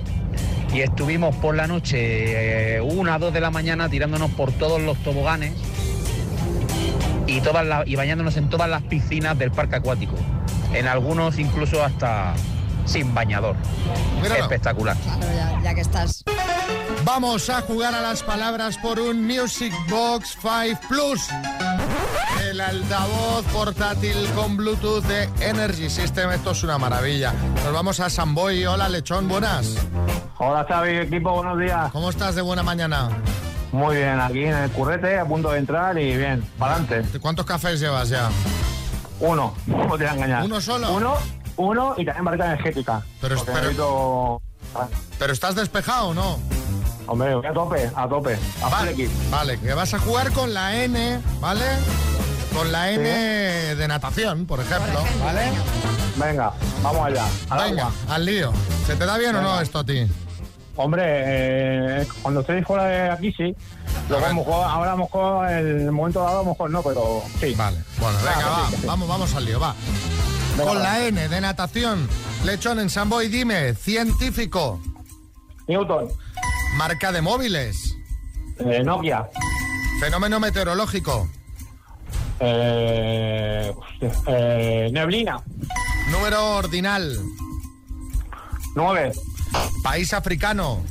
y 0.73 0.81
estuvimos 0.81 1.35
por 1.35 1.55
la 1.55 1.67
noche, 1.67 2.77
eh, 2.77 2.81
una, 2.81 3.19
dos 3.19 3.33
de 3.33 3.39
la 3.39 3.51
mañana, 3.51 3.87
tirándonos 3.87 4.31
por 4.31 4.51
todos 4.51 4.81
los 4.81 4.97
toboganes 5.03 5.53
y, 7.27 7.39
todas 7.41 7.87
y 7.87 7.95
bañándonos 7.95 8.35
en 8.35 8.49
todas 8.49 8.67
las 8.67 8.81
piscinas 8.81 9.37
del 9.37 9.51
parque 9.51 9.75
acuático. 9.75 10.15
En 10.73 10.87
algunos 10.87 11.37
incluso 11.37 11.83
hasta 11.83 12.33
sin 12.87 13.13
bañador. 13.13 13.55
Míralo. 14.21 14.43
Espectacular. 14.43 14.97
Claro, 14.97 15.27
ya, 15.35 15.61
ya 15.61 15.75
que 15.75 15.81
estás. 15.81 16.23
Vamos 17.03 17.49
a 17.49 17.61
jugar 17.61 17.93
a 17.93 18.01
las 18.01 18.23
palabras 18.23 18.77
por 18.77 18.99
un 18.99 19.25
Music 19.25 19.73
Box 19.89 20.37
5 20.41 20.79
Plus. 20.89 21.21
El 22.49 22.59
altavoz 22.61 23.45
portátil 23.53 24.27
con 24.35 24.57
Bluetooth 24.57 25.03
de 25.05 25.29
Energy 25.39 25.89
System. 25.89 26.31
Esto 26.31 26.51
es 26.51 26.63
una 26.63 26.77
maravilla. 26.77 27.33
Nos 27.63 27.73
vamos 27.73 27.99
a 27.99 28.09
Samboy. 28.09 28.65
Hola, 28.65 28.89
Lechón, 28.89 29.27
buenas. 29.27 29.75
Hola 30.39 30.65
Xavi, 30.67 30.97
equipo, 30.97 31.31
buenos 31.31 31.59
días. 31.59 31.91
¿Cómo 31.91 32.09
estás 32.09 32.35
de 32.35 32.41
buena 32.41 32.61
mañana? 32.63 33.09
Muy 33.71 33.97
bien, 33.97 34.19
aquí 34.19 34.43
en 34.43 34.55
el 34.55 34.69
currete, 34.71 35.17
a 35.17 35.25
punto 35.25 35.51
de 35.51 35.59
entrar 35.59 35.97
y 35.97 36.15
bien, 36.15 36.43
para 36.57 36.75
adelante. 36.75 37.19
¿Cuántos 37.19 37.45
cafés 37.45 37.79
llevas 37.79 38.09
ya? 38.09 38.29
Uno, 39.19 39.53
no 39.67 39.97
te 39.97 40.03
voy 40.03 40.05
a 40.05 40.13
engañar. 40.13 40.45
¿Uno 40.45 40.61
solo? 40.61 40.93
Uno, 40.93 41.15
uno 41.57 41.93
y 41.97 42.05
también 42.05 42.25
barrita 42.25 42.45
energética. 42.45 43.01
Pero- 43.21 43.43
pero- 43.45 43.57
necesito- 43.61 44.41
¿Pero 45.19 45.33
estás 45.33 45.55
despejado 45.55 46.09
o 46.09 46.13
no? 46.13 46.39
Hombre, 47.07 47.35
voy 47.35 47.45
a 47.45 47.53
tope, 47.53 47.89
a 47.95 48.07
tope. 48.07 48.37
A 48.61 48.69
Vale, 48.69 49.09
vale, 49.29 49.59
que 49.59 49.73
vas 49.73 49.93
a 49.93 49.99
jugar 49.99 50.31
con 50.33 50.53
la 50.53 50.75
N, 50.83 51.19
¿vale? 51.39 51.63
Con 52.53 52.71
la 52.71 52.91
N 52.91 53.03
de 53.75 53.87
natación, 53.87 54.45
por 54.45 54.59
ejemplo, 54.59 54.99
¿vale? 55.23 55.51
Venga, 56.17 56.51
vamos 56.83 57.05
allá. 57.05 57.25
al 57.49 57.69
Venga, 57.69 57.83
agua. 57.87 58.15
al 58.15 58.25
lío. 58.25 58.51
¿Se 58.85 58.95
te 58.95 59.05
da 59.05 59.17
bien 59.17 59.35
o 59.35 59.41
no 59.41 59.59
esto 59.61 59.79
a 59.79 59.83
ti? 59.85 60.05
Hombre, 60.75 61.03
eh, 61.05 62.07
cuando 62.21 62.41
estéis 62.41 62.65
fuera 62.65 62.83
de 62.85 63.09
aquí 63.09 63.31
sí. 63.33 63.55
Luego 64.09 64.25
a 64.25 64.29
lo 64.29 64.35
mejor, 64.35 64.63
ahora 64.67 64.91
a 64.91 64.95
lo 64.95 65.03
mejor, 65.03 65.49
en 65.51 65.81
el 65.87 65.91
momento 65.91 66.19
dado 66.19 66.39
a 66.39 66.43
lo 66.43 66.49
mejor 66.49 66.69
no, 66.69 66.81
pero 66.83 67.21
sí. 67.39 67.55
Vale, 67.55 67.77
bueno, 67.99 68.17
venga, 68.19 68.33
Claro, 68.33 68.51
va, 68.51 68.69
sí, 68.69 68.75
sí. 68.81 68.85
vamos, 68.87 69.07
vamos 69.07 69.33
al 69.35 69.45
lío, 69.45 69.59
va. 69.59 69.73
Venga, 70.57 70.71
Con 70.71 70.81
la 70.81 71.05
N 71.05 71.27
de 71.27 71.39
natación, 71.41 72.09
lechón 72.43 72.79
en 72.79 72.89
Samboy, 72.89 73.27
dime, 73.27 73.75
científico, 73.75 74.81
Newton, 75.67 76.07
marca 76.77 77.11
de 77.11 77.21
móviles, 77.21 77.95
eh, 78.59 78.81
Nokia, 78.83 79.29
fenómeno 79.99 80.39
meteorológico, 80.39 81.29
eh, 82.39 83.71
eh, 84.27 84.89
Neblina, 84.91 85.43
número 86.09 86.55
ordinal, 86.55 87.15
9, 88.73 89.11
país 89.83 90.11
africano, 90.13 90.83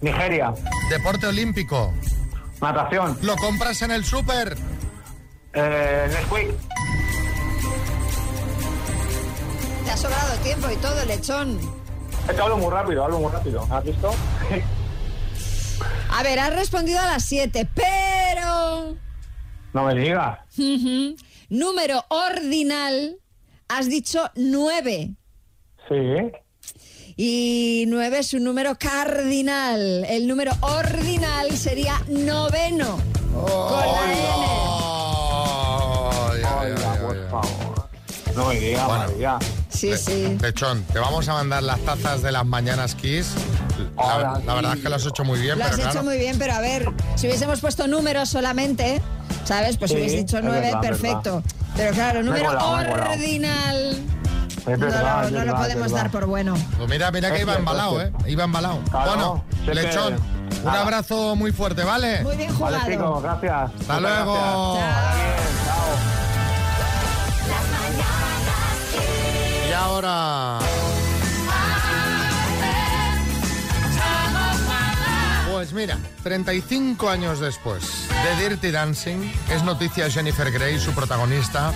Nigeria, 0.00 0.52
deporte 0.88 1.28
olímpico, 1.28 1.94
natación, 2.60 3.16
lo 3.22 3.36
compras 3.36 3.80
en 3.82 3.92
el 3.92 4.04
súper, 4.04 4.56
eh, 5.52 6.08
Nesquik, 6.10 6.50
Te 9.90 9.94
ha 9.94 9.96
sobrado 9.96 10.36
tiempo 10.44 10.68
y 10.70 10.76
todo, 10.76 11.04
lechón. 11.04 11.58
Es 12.28 12.34
que 12.36 12.40
hablo 12.40 12.56
muy 12.58 12.70
rápido, 12.70 13.02
hablo 13.02 13.18
muy 13.18 13.32
rápido. 13.32 13.66
¿Has 13.68 13.82
visto? 13.82 14.14
A 16.10 16.22
ver, 16.22 16.38
has 16.38 16.54
respondido 16.54 17.00
a 17.00 17.06
las 17.06 17.24
7, 17.24 17.68
pero... 17.74 18.94
no 19.72 19.82
me 19.82 19.96
digas. 19.96 20.38
Número 21.48 22.04
ordinal, 22.08 23.18
has 23.68 23.88
dicho 23.88 24.30
9. 24.36 25.10
Sí. 25.88 26.32
Y 27.16 27.84
9 27.88 28.18
es 28.20 28.32
un 28.34 28.44
número 28.44 28.78
cardinal. 28.78 30.04
El 30.04 30.28
número 30.28 30.52
ordinal 30.60 31.50
sería 31.56 32.00
noveno. 32.06 32.96
Con 33.34 33.80
la 33.80 34.04
N. 34.04 34.20
Ay. 36.46 36.74
No 38.36 38.46
me 38.46 38.54
digas, 38.54 38.86
Bueno. 38.86 39.06
María. 39.08 39.38
Sí, 39.70 39.96
sí. 39.96 40.36
Lechón, 40.40 40.82
te 40.92 40.98
vamos 40.98 41.28
a 41.28 41.34
mandar 41.34 41.62
las 41.62 41.78
tazas 41.80 42.22
de 42.22 42.32
las 42.32 42.44
mañanas 42.44 42.94
Kiss. 42.94 43.28
La, 43.96 44.54
verdad 44.54 44.74
es 44.76 44.82
que 44.82 44.88
lo 44.88 44.96
has 44.96 45.06
hecho 45.06 45.24
muy 45.24 45.38
bien, 45.40 45.58
Lo 45.58 45.64
pero 45.64 45.76
has 45.76 45.94
hecho 45.94 46.02
muy 46.04 46.18
bien, 46.18 46.38
pero 46.38 46.52
a 46.54 46.60
ver, 46.60 46.90
si 47.16 47.26
hubiésemos 47.28 47.60
puesto 47.60 47.86
números 47.86 48.28
solamente, 48.28 49.00
¿sabes? 49.44 49.76
Pues 49.76 49.90
Sí, 49.90 49.96
si 49.96 50.02
hubiese 50.02 50.16
dicho 50.18 50.38
es 50.38 50.44
9, 50.44 50.60
verdad, 50.60 50.84
es 50.84 50.88
perfecto. 50.90 51.42
Pero 51.76 51.92
claro, 51.94 52.22
número 52.22 52.46
colado, 52.46 52.92
ordinal. 53.12 53.98
No, 54.66 54.76
lo- 55.30 55.44
no 55.44 55.56
podemos 55.56 55.90
dar 55.92 56.10
por 56.10 56.26
bueno. 56.26 56.54
Pues 56.76 56.88
mira, 56.90 57.10
mira 57.10 57.30
que 57.30 57.36
Es 57.36 57.42
iba 57.42 57.54
embalado, 57.54 58.00
¿eh? 58.02 58.12
Iba 58.26 58.44
embalado. 58.44 58.80
Claro, 58.90 59.10
bueno, 59.16 59.44
Lechón, 59.82 60.14
un 60.14 60.64
Nada. 60.64 60.82
abrazo 60.82 61.34
muy 61.36 61.52
fuerte, 61.52 61.82
¿vale? 61.84 62.22
Muy 62.22 62.36
bien 62.36 62.52
jugado. 62.54 62.76
Vale, 62.78 62.92
chicos, 62.96 63.22
gracias. 63.22 63.54
Hasta 63.80 63.94
Muchas 63.94 64.00
luego. 64.02 64.74
gracias. 64.74 65.64
Chao. 65.64 66.29
Pues 75.50 75.74
mira, 75.74 75.98
35 76.22 77.10
años 77.10 77.40
después 77.40 77.84
de 78.08 78.48
Dirty 78.48 78.70
Dancing, 78.70 79.30
es 79.50 79.62
noticia 79.62 80.10
Jennifer 80.10 80.50
Grey, 80.50 80.78
su 80.78 80.92
protagonista, 80.92 81.74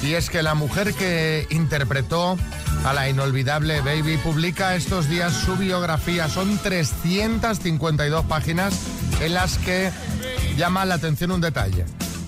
y 0.00 0.14
es 0.14 0.30
que 0.30 0.44
la 0.44 0.54
mujer 0.54 0.94
que 0.94 1.46
interpretó 1.50 2.36
a 2.84 2.92
la 2.92 3.08
inolvidable 3.08 3.80
Baby 3.80 4.16
publica 4.18 4.76
estos 4.76 5.08
días 5.08 5.32
su 5.32 5.56
biografía. 5.56 6.28
Son 6.28 6.56
352 6.58 8.24
páginas 8.26 8.74
en 9.20 9.34
las 9.34 9.58
que 9.58 9.90
llama 10.56 10.84
la 10.84 10.94
atención 10.94 11.32
un 11.32 11.40
detalle, 11.40 11.84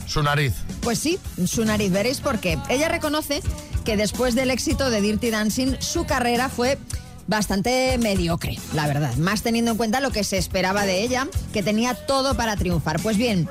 su 0.07 0.23
nariz. 0.25 0.55
Pues 0.83 0.99
sí, 0.99 1.21
su 1.47 1.65
nariz. 1.65 1.93
Veréis 1.93 2.21
por 2.21 2.41
qué. 2.41 2.59
Ella 2.69 2.89
reconoce 2.89 3.41
que 3.89 3.97
después 3.97 4.35
del 4.35 4.51
éxito 4.51 4.91
de 4.91 5.01
Dirty 5.01 5.31
Dancing, 5.31 5.77
su 5.79 6.05
carrera 6.05 6.51
fue 6.51 6.77
bastante 7.27 7.97
mediocre, 7.97 8.59
la 8.75 8.87
verdad. 8.87 9.17
Más 9.17 9.41
teniendo 9.41 9.71
en 9.71 9.79
cuenta 9.79 10.01
lo 10.01 10.11
que 10.11 10.25
se 10.25 10.37
esperaba 10.37 10.85
de 10.85 11.03
ella, 11.03 11.27
que 11.55 11.63
tenía 11.63 11.95
todo 11.95 12.37
para 12.37 12.55
triunfar. 12.57 13.01
Pues 13.01 13.17
bien, 13.17 13.49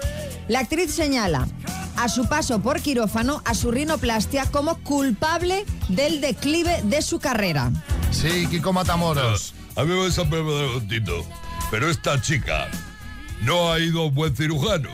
la 0.48 0.60
actriz 0.60 0.94
señala 0.94 1.48
a 1.96 2.08
su 2.08 2.28
paso 2.28 2.60
por 2.60 2.82
quirófano 2.82 3.42
a 3.46 3.56
su 3.56 3.72
rinoplastia 3.72 4.46
como 4.52 4.78
culpable 4.84 5.66
del 5.90 6.22
declive 6.22 6.82
de 6.84 7.02
su 7.02 7.18
carrera. 7.18 7.72
Sí, 8.12 8.46
Kiko 8.46 8.72
Matamoros. 8.72 9.56
A 9.76 9.86
mí 9.86 9.92
me 9.96 10.06
a 10.06 10.88
Tito, 10.88 11.26
pero 11.72 11.90
esta 11.90 12.22
chica 12.22 12.68
no 13.42 13.72
ha 13.72 13.80
ido 13.80 14.02
a 14.02 14.06
un 14.06 14.14
buen 14.14 14.36
cirujano. 14.36 14.90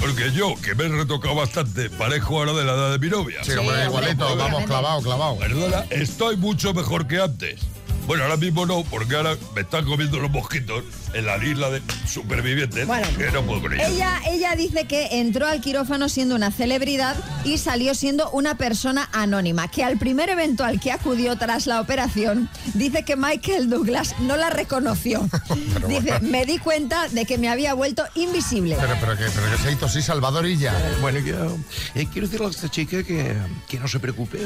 Porque 0.00 0.30
yo, 0.32 0.54
que 0.62 0.74
me 0.74 0.84
he 0.84 0.88
retocado 0.88 1.34
bastante, 1.34 1.90
parezco 1.90 2.38
ahora 2.38 2.52
de 2.52 2.64
la 2.64 2.72
edad 2.74 2.92
de 2.92 2.98
mi 2.98 3.08
novia. 3.08 3.42
Sí, 3.42 3.52
hombre, 3.52 3.84
igualito, 3.84 4.24
vamos, 4.24 4.36
obviamente. 4.36 4.66
clavado, 4.66 5.02
clavado. 5.02 5.38
Perdona, 5.38 5.84
estoy 5.90 6.36
mucho 6.36 6.72
mejor 6.72 7.06
que 7.06 7.20
antes. 7.20 7.60
Bueno, 8.08 8.24
ahora 8.24 8.38
mismo 8.38 8.64
no, 8.64 8.84
porque 8.84 9.16
ahora 9.16 9.36
me 9.54 9.60
están 9.60 9.84
comiendo 9.84 10.18
los 10.18 10.30
mosquitos 10.30 10.82
en 11.12 11.26
la 11.26 11.36
isla 11.44 11.68
de 11.68 11.82
supervivientes. 12.06 12.86
Bueno, 12.86 13.06
que 13.18 13.30
no 13.30 13.42
puedo. 13.42 13.70
Ella, 13.70 14.22
ella 14.26 14.56
dice 14.56 14.86
que 14.86 15.20
entró 15.20 15.46
al 15.46 15.60
quirófano 15.60 16.08
siendo 16.08 16.34
una 16.34 16.50
celebridad 16.50 17.14
y 17.44 17.58
salió 17.58 17.94
siendo 17.94 18.30
una 18.30 18.56
persona 18.56 19.10
anónima, 19.12 19.68
que 19.68 19.84
al 19.84 19.98
primer 19.98 20.30
evento 20.30 20.64
al 20.64 20.80
que 20.80 20.90
acudió 20.90 21.36
tras 21.36 21.66
la 21.66 21.82
operación, 21.82 22.48
dice 22.72 23.04
que 23.04 23.14
Michael 23.14 23.68
Douglas 23.68 24.14
no 24.20 24.38
la 24.38 24.48
reconoció. 24.48 25.28
dice, 25.86 26.18
me 26.20 26.46
di 26.46 26.56
cuenta 26.56 27.08
de 27.08 27.26
que 27.26 27.36
me 27.36 27.50
había 27.50 27.74
vuelto 27.74 28.04
invisible. 28.14 28.78
Pero, 28.80 28.96
pero, 28.98 29.18
que, 29.18 29.24
pero 29.34 29.50
que 29.54 29.62
se 29.62 29.72
hizo 29.72 29.84
así 29.84 30.00
Salvadorilla. 30.00 30.72
Bueno, 31.02 31.18
yo 31.18 31.58
eh, 31.94 32.06
quiero 32.10 32.26
decirle 32.26 32.46
a 32.46 32.50
esta 32.50 32.70
chica 32.70 33.02
que, 33.02 33.36
que 33.68 33.78
no 33.78 33.86
se 33.86 34.00
preocupe. 34.00 34.38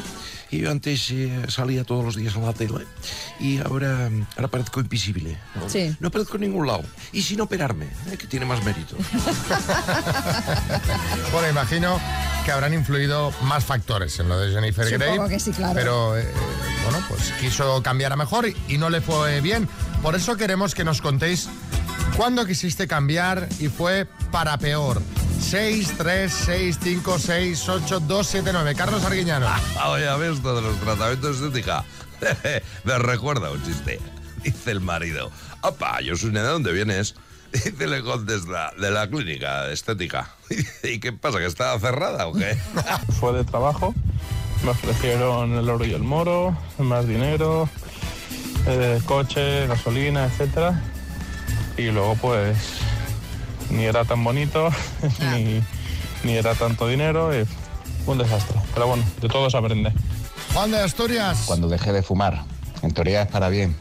Yo 0.50 0.71
antes 0.71 1.11
eh, 1.12 1.45
salía 1.49 1.85
todos 1.85 2.04
los 2.04 2.16
días 2.16 2.37
a 2.37 2.40
la 2.40 2.52
tele 2.52 2.87
y 3.40 3.51
ahora, 3.59 4.11
ahora 4.37 4.49
parezco 4.49 4.80
invisible. 4.80 5.38
¿no? 5.56 5.68
Sí. 5.68 5.94
No 6.00 6.09
aparezco 6.09 6.37
en 6.37 6.42
ningún 6.42 6.66
lado. 6.66 6.85
Y 7.12 7.23
sin 7.23 7.40
operarme, 7.40 7.87
eh, 8.11 8.16
que 8.16 8.26
tiene 8.26 8.47
más 8.47 8.62
mérito. 8.64 8.97
Bueno, 11.32 11.49
imagino 11.49 11.99
que 12.44 12.52
habrán 12.52 12.75
influido 12.75 13.32
más 13.42 13.64
factores 13.64 14.18
en 14.21 14.28
lo 14.28 14.38
de 14.38 14.52
Jennifer 14.52 14.87
Supongo 14.88 15.25
Grey. 15.25 15.28
que 15.30 15.40
sí, 15.40 15.50
claro. 15.52 15.75
Pero, 15.75 16.18
eh, 16.18 16.26
bueno, 16.85 17.04
pues 17.09 17.32
quiso 17.40 17.82
cambiar 17.82 18.12
a 18.12 18.16
mejor 18.16 18.47
y, 18.49 18.56
y 18.68 18.78
no 18.78 18.90
le 18.90 19.00
fue 19.00 19.40
bien. 19.40 19.68
Por 20.02 20.14
eso 20.14 20.37
queremos 20.37 20.75
que 20.75 20.85
nos 20.85 21.00
contéis 21.00 21.49
cuándo 22.16 22.44
quisiste 22.44 22.87
cambiar 22.87 23.49
y 23.61 23.68
fue 23.68 24.06
para 24.30 24.59
peor. 24.59 25.00
6, 25.40 25.94
3, 25.99 26.32
6, 26.47 26.78
5, 26.82 27.18
6, 27.18 27.68
8, 27.68 28.00
2, 28.00 28.26
7, 28.26 28.50
9. 28.52 28.75
Carlos 28.75 29.02
Arguiñano. 29.04 29.47
Ah, 29.49 29.88
oye, 29.90 30.09
a 30.09 30.16
ver 30.16 30.32
esto 30.32 30.54
de 30.54 30.62
los 30.62 30.76
tratamientos 30.80 31.40
de 31.40 31.47
estética. 31.49 31.85
Me 32.85 32.99
recuerda 32.99 33.50
un 33.50 33.62
chiste. 33.64 34.00
Dice 34.43 34.71
el 34.73 34.81
marido, 34.81 35.31
opa, 35.61 36.00
yo 36.00 36.17
soy 36.17 36.31
¿de 36.31 36.41
dónde 36.43 36.73
vienes? 36.73 37.14
Dice 37.52 37.87
le 37.87 38.02
contesta, 38.02 38.73
de 38.79 38.91
la 38.91 39.09
clínica 39.09 39.64
de 39.64 39.75
estética. 39.75 40.31
¿Y 40.83 40.99
qué 40.99 41.12
pasa, 41.12 41.38
que 41.38 41.47
está 41.47 41.79
cerrada 41.79 42.26
o 42.26 42.33
qué? 42.33 42.57
Fue 43.21 43.33
de 43.33 43.45
trabajo, 43.45 43.95
me 44.64 44.71
ofrecieron 44.71 45.52
el 45.52 45.69
oro 45.69 45.85
y 45.85 45.93
el 45.93 46.02
moro, 46.02 46.57
más 46.79 47.07
dinero, 47.07 47.69
eh, 48.67 49.00
coche, 49.05 49.67
gasolina, 49.67 50.25
etcétera. 50.25 50.83
Y 51.76 51.91
luego 51.91 52.17
pues 52.17 52.57
ni 53.71 53.85
era 53.85 54.05
tan 54.05 54.23
bonito, 54.23 54.71
ni, 55.33 55.62
ni 56.25 56.37
era 56.37 56.55
tanto 56.55 56.87
dinero, 56.87 57.38
y 57.38 57.47
un 58.07 58.19
desastre. 58.19 58.61
Pero 58.75 58.87
bueno, 58.87 59.05
de 59.21 59.29
todo 59.29 59.49
se 59.50 59.57
aprende. 59.57 59.93
Juan 60.54 60.71
de 60.71 60.80
Asturias. 60.80 61.44
Cuando 61.47 61.68
dejé 61.68 61.92
de 61.92 62.02
fumar, 62.02 62.44
en 62.82 62.92
teoría 62.92 63.23
es 63.23 63.28
para 63.28 63.49
bien, 63.49 63.75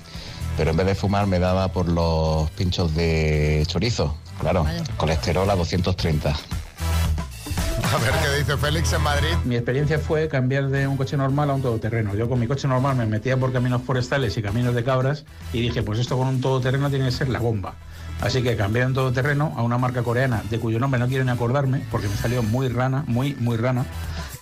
pero 0.56 0.72
en 0.72 0.78
vez 0.78 0.86
de 0.86 0.96
fumar 0.96 1.28
me 1.28 1.38
daba 1.38 1.68
por 1.68 1.90
los 1.90 2.50
pinchos 2.52 2.96
de 2.96 3.64
chorizo. 3.68 4.16
Claro, 4.40 4.66
colesterol 4.98 5.50
a 5.50 5.56
230. 5.56 6.30
A 6.30 7.98
ver 7.98 8.12
qué 8.24 8.38
dice 8.40 8.56
Félix 8.56 8.94
en 8.94 9.02
Madrid. 9.02 9.36
Mi 9.44 9.56
experiencia 9.56 10.00
fue 10.00 10.30
cambiar 10.30 10.70
de 10.70 10.88
un 10.88 10.96
coche 10.96 11.18
normal 11.18 11.50
a 11.50 11.54
un 11.56 11.62
todoterreno. 11.62 12.16
Yo 12.16 12.30
con 12.30 12.40
mi 12.40 12.48
coche 12.48 12.68
normal 12.70 12.96
me 12.96 13.06
metía 13.06 13.36
por 13.36 13.52
caminos 13.52 13.82
forestales 13.82 14.38
y 14.38 14.42
caminos 14.42 14.74
de 14.74 14.84
cabras 14.86 15.26
y 15.52 15.60
dije, 15.60 15.84
pues 15.84 16.00
esto 16.00 16.18
con 16.18 16.28
un 16.28 16.40
todoterreno 16.40 16.90
tiene 16.90 17.06
que 17.06 17.12
ser 17.12 17.28
la 17.28 17.40
bomba. 17.40 17.76
Así 18.22 18.44
que 18.44 18.56
cambié 18.56 18.86
un 18.86 18.94
todoterreno 18.94 19.54
a 19.58 19.64
una 19.64 19.78
marca 19.78 20.04
coreana 20.04 20.44
de 20.50 20.60
cuyo 20.60 20.80
nombre 20.80 21.00
no 21.00 21.08
quiero 21.08 21.24
ni 21.26 21.32
acordarme 21.32 21.82
porque 21.90 22.08
me 22.08 22.16
salió 22.16 22.44
muy 22.44 22.68
rana, 22.70 23.04
muy, 23.08 23.34
muy 23.36 23.58
rana. 23.58 23.86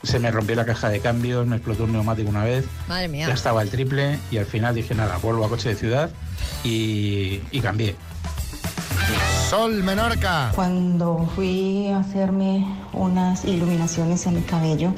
Se 0.03 0.19
me 0.19 0.31
rompió 0.31 0.55
la 0.55 0.65
caja 0.65 0.89
de 0.89 0.99
cambios, 0.99 1.45
me 1.47 1.55
explotó 1.57 1.83
un 1.85 1.93
neumático 1.93 2.29
una 2.29 2.43
vez, 2.43 2.65
Madre 2.87 3.07
mía. 3.09 3.27
ya 3.27 3.33
estaba 3.33 3.61
el 3.61 3.69
triple 3.69 4.19
y 4.31 4.37
al 4.37 4.45
final 4.45 4.75
dije, 4.75 4.95
nada, 4.95 5.17
vuelvo 5.21 5.45
a 5.45 5.49
coche 5.49 5.69
de 5.69 5.75
ciudad 5.75 6.09
y, 6.63 7.41
y 7.51 7.59
cambié. 7.61 7.95
Sol 9.49 9.83
Menorca. 9.83 10.51
Cuando 10.55 11.29
fui 11.35 11.87
a 11.87 11.99
hacerme 11.99 12.65
unas 12.93 13.45
iluminaciones 13.45 14.25
en 14.27 14.35
mi 14.35 14.41
cabello, 14.41 14.93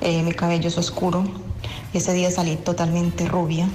eh, 0.00 0.22
mi 0.22 0.32
cabello 0.32 0.68
es 0.68 0.78
oscuro, 0.78 1.24
ese 1.92 2.12
día 2.14 2.30
salí 2.30 2.56
totalmente 2.56 3.28
rubia 3.28 3.68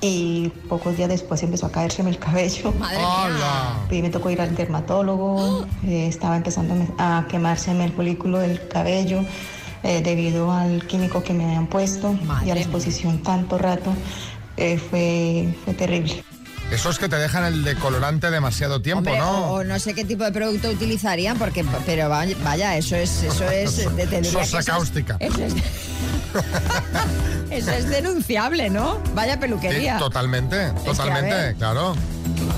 y 0.00 0.48
pocos 0.68 0.96
días 0.96 1.08
después 1.08 1.42
empezó 1.42 1.66
a 1.66 1.72
caérseme 1.72 2.10
el 2.10 2.18
cabello. 2.18 2.72
Madre 2.78 2.98
mía. 2.98 3.76
Y 3.90 4.02
me 4.02 4.10
tocó 4.10 4.30
ir 4.30 4.40
al 4.40 4.54
dermatólogo, 4.54 5.66
eh, 5.86 6.06
estaba 6.06 6.36
empezando 6.36 6.74
a 6.98 7.26
quemárseme 7.28 7.84
el 7.84 7.92
folículo 7.92 8.38
del 8.38 8.66
cabello 8.68 9.24
eh, 9.82 10.02
debido 10.02 10.50
al 10.52 10.86
químico 10.86 11.22
que 11.22 11.32
me 11.34 11.44
habían 11.44 11.66
puesto 11.66 12.16
y 12.44 12.50
a 12.50 12.54
la 12.54 12.60
exposición 12.60 13.22
tanto 13.22 13.58
rato. 13.58 13.92
eh, 14.56 14.78
fue, 14.78 15.54
fue 15.64 15.74
terrible. 15.74 16.24
Esos 16.70 16.98
que 16.98 17.08
te 17.08 17.16
dejan 17.16 17.44
el 17.44 17.64
decolorante 17.64 18.30
demasiado 18.30 18.82
tiempo, 18.82 19.10
Hombre, 19.10 19.18
¿no? 19.18 19.46
o, 19.48 19.52
o 19.60 19.64
no 19.64 19.78
sé 19.78 19.94
qué 19.94 20.04
tipo 20.04 20.24
de 20.24 20.32
producto 20.32 20.68
utilizarían, 20.68 21.38
porque, 21.38 21.64
pero 21.86 22.08
vaya, 22.10 22.76
eso 22.76 22.94
es, 22.94 23.22
eso 23.22 23.48
es, 23.48 23.70
Sosa 24.24 24.40
eso 24.42 24.58
es- 24.58 24.66
cáustica. 24.66 25.16
Eso 25.20 25.42
es, 25.44 25.54
eso 27.50 27.70
es 27.70 27.88
denunciable, 27.88 28.68
¿no? 28.68 29.00
Vaya 29.14 29.32
Sí, 29.34 29.38
peluquería. 29.40 29.96
totalmente, 29.98 30.56
que, 30.56 30.64
a 30.66 30.74
totalmente, 30.84 31.54
claro. 31.56 31.96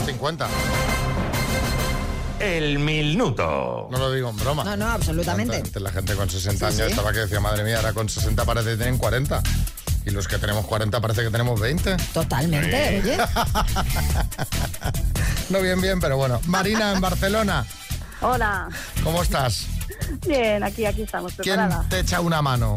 50. 0.06 0.48
el 2.40 2.78
minuto. 2.78 3.88
No 3.90 3.98
lo 3.98 4.12
digo 4.12 4.30
en 4.30 4.36
broma. 4.36 4.64
No, 4.64 4.76
no, 4.76 4.88
absolutamente. 4.88 5.56
Antes 5.56 5.82
la 5.82 5.90
gente 5.92 6.14
con 6.14 6.28
60 6.30 6.58
Sí, 6.58 6.64
años 6.76 6.86
sí. 6.86 6.90
estaba 6.92 7.12
que 7.12 7.18
decía, 7.20 7.38
madre 7.40 7.64
mía, 7.64 7.76
ahora 7.76 7.92
con 7.92 8.08
60 8.08 8.44
parece 8.44 8.70
que 8.70 8.76
tienen 8.76 8.96
40. 8.98 9.42
Y 10.06 10.10
los 10.10 10.26
que 10.26 10.38
tenemos 10.38 10.64
40 10.66 10.98
parece 11.00 11.22
que 11.22 11.30
tenemos 11.30 11.60
20. 11.60 11.96
Totalmente, 12.14 13.02
oye. 13.04 13.18
No 15.50 15.60
bien, 15.60 15.80
bien, 15.80 16.00
pero 16.00 16.16
bueno. 16.16 16.40
Marina, 16.46 16.92
en 16.92 17.00
Barcelona, 17.00 17.66
Hola. 18.22 18.68
¿cómo 19.02 19.20
estás? 19.22 19.66
Bien, 20.26 20.62
aquí, 20.62 20.86
aquí 20.86 21.02
estamos, 21.02 21.32
¿Quién 21.34 21.56
preparada. 21.56 21.84
te 21.88 21.98
echa 22.00 22.20
una 22.20 22.40
mano? 22.40 22.76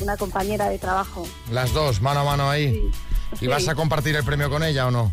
Una 0.00 0.16
compañera 0.16 0.68
de 0.70 0.78
trabajo, 0.78 1.28
Las 1.52 1.72
dos, 1.74 2.00
mano 2.00 2.20
a 2.20 2.24
mano 2.24 2.48
ahí. 2.50 2.90
¿Y 3.34 3.36
Sí. 3.40 3.46
vas 3.46 3.68
a 3.68 3.74
compartir 3.74 4.16
el 4.16 4.24
premio 4.24 4.48
con 4.48 4.62
ella 4.64 4.86
o 4.86 4.90
no? 4.90 5.12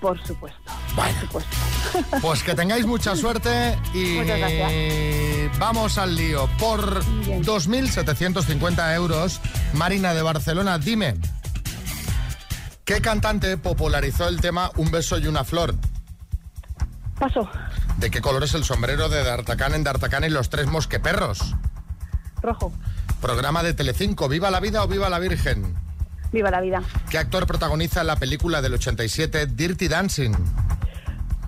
por 0.00 0.22
supuesto. 0.26 0.60
Pues 2.20 2.42
que 2.42 2.54
tengáis 2.54 2.86
mucha 2.86 3.16
suerte 3.24 3.78
y 3.92 4.18
vamos 5.58 5.98
al 5.98 6.14
lío. 6.14 6.48
Por 6.58 7.04
2.750 7.04 8.94
euros, 8.94 9.40
Marina 9.74 10.14
de 10.14 10.22
Barcelona, 10.22 10.78
dime, 10.78 11.16
¿qué 12.84 13.00
cantante 13.00 13.56
popularizó 13.56 14.28
el 14.28 14.40
tema 14.40 14.70
Un 14.76 14.90
beso 14.90 15.18
y 15.18 15.26
una 15.26 15.44
flor? 15.44 15.74
Paso. 17.18 17.48
¿De 17.98 18.10
qué 18.10 18.20
color 18.20 18.42
es 18.44 18.54
el 18.54 18.64
sombrero 18.64 19.08
de 19.08 19.22
D'Artacán 19.22 19.74
en 19.74 19.84
D'Artacán 19.84 20.24
y 20.24 20.28
los 20.30 20.50
tres 20.50 20.66
mosqueperros? 20.66 21.54
Rojo. 22.42 22.72
Programa 23.20 23.62
de 23.62 23.72
Telecinco, 23.72 24.28
¿Viva 24.28 24.50
la 24.50 24.60
vida 24.60 24.82
o 24.82 24.88
Viva 24.88 25.08
la 25.08 25.18
Virgen? 25.18 25.74
Viva 26.32 26.50
la 26.50 26.60
vida. 26.60 26.82
¿Qué 27.08 27.16
actor 27.16 27.46
protagoniza 27.46 28.02
la 28.02 28.16
película 28.16 28.60
del 28.60 28.74
87 28.74 29.46
Dirty 29.46 29.86
Dancing? 29.86 30.32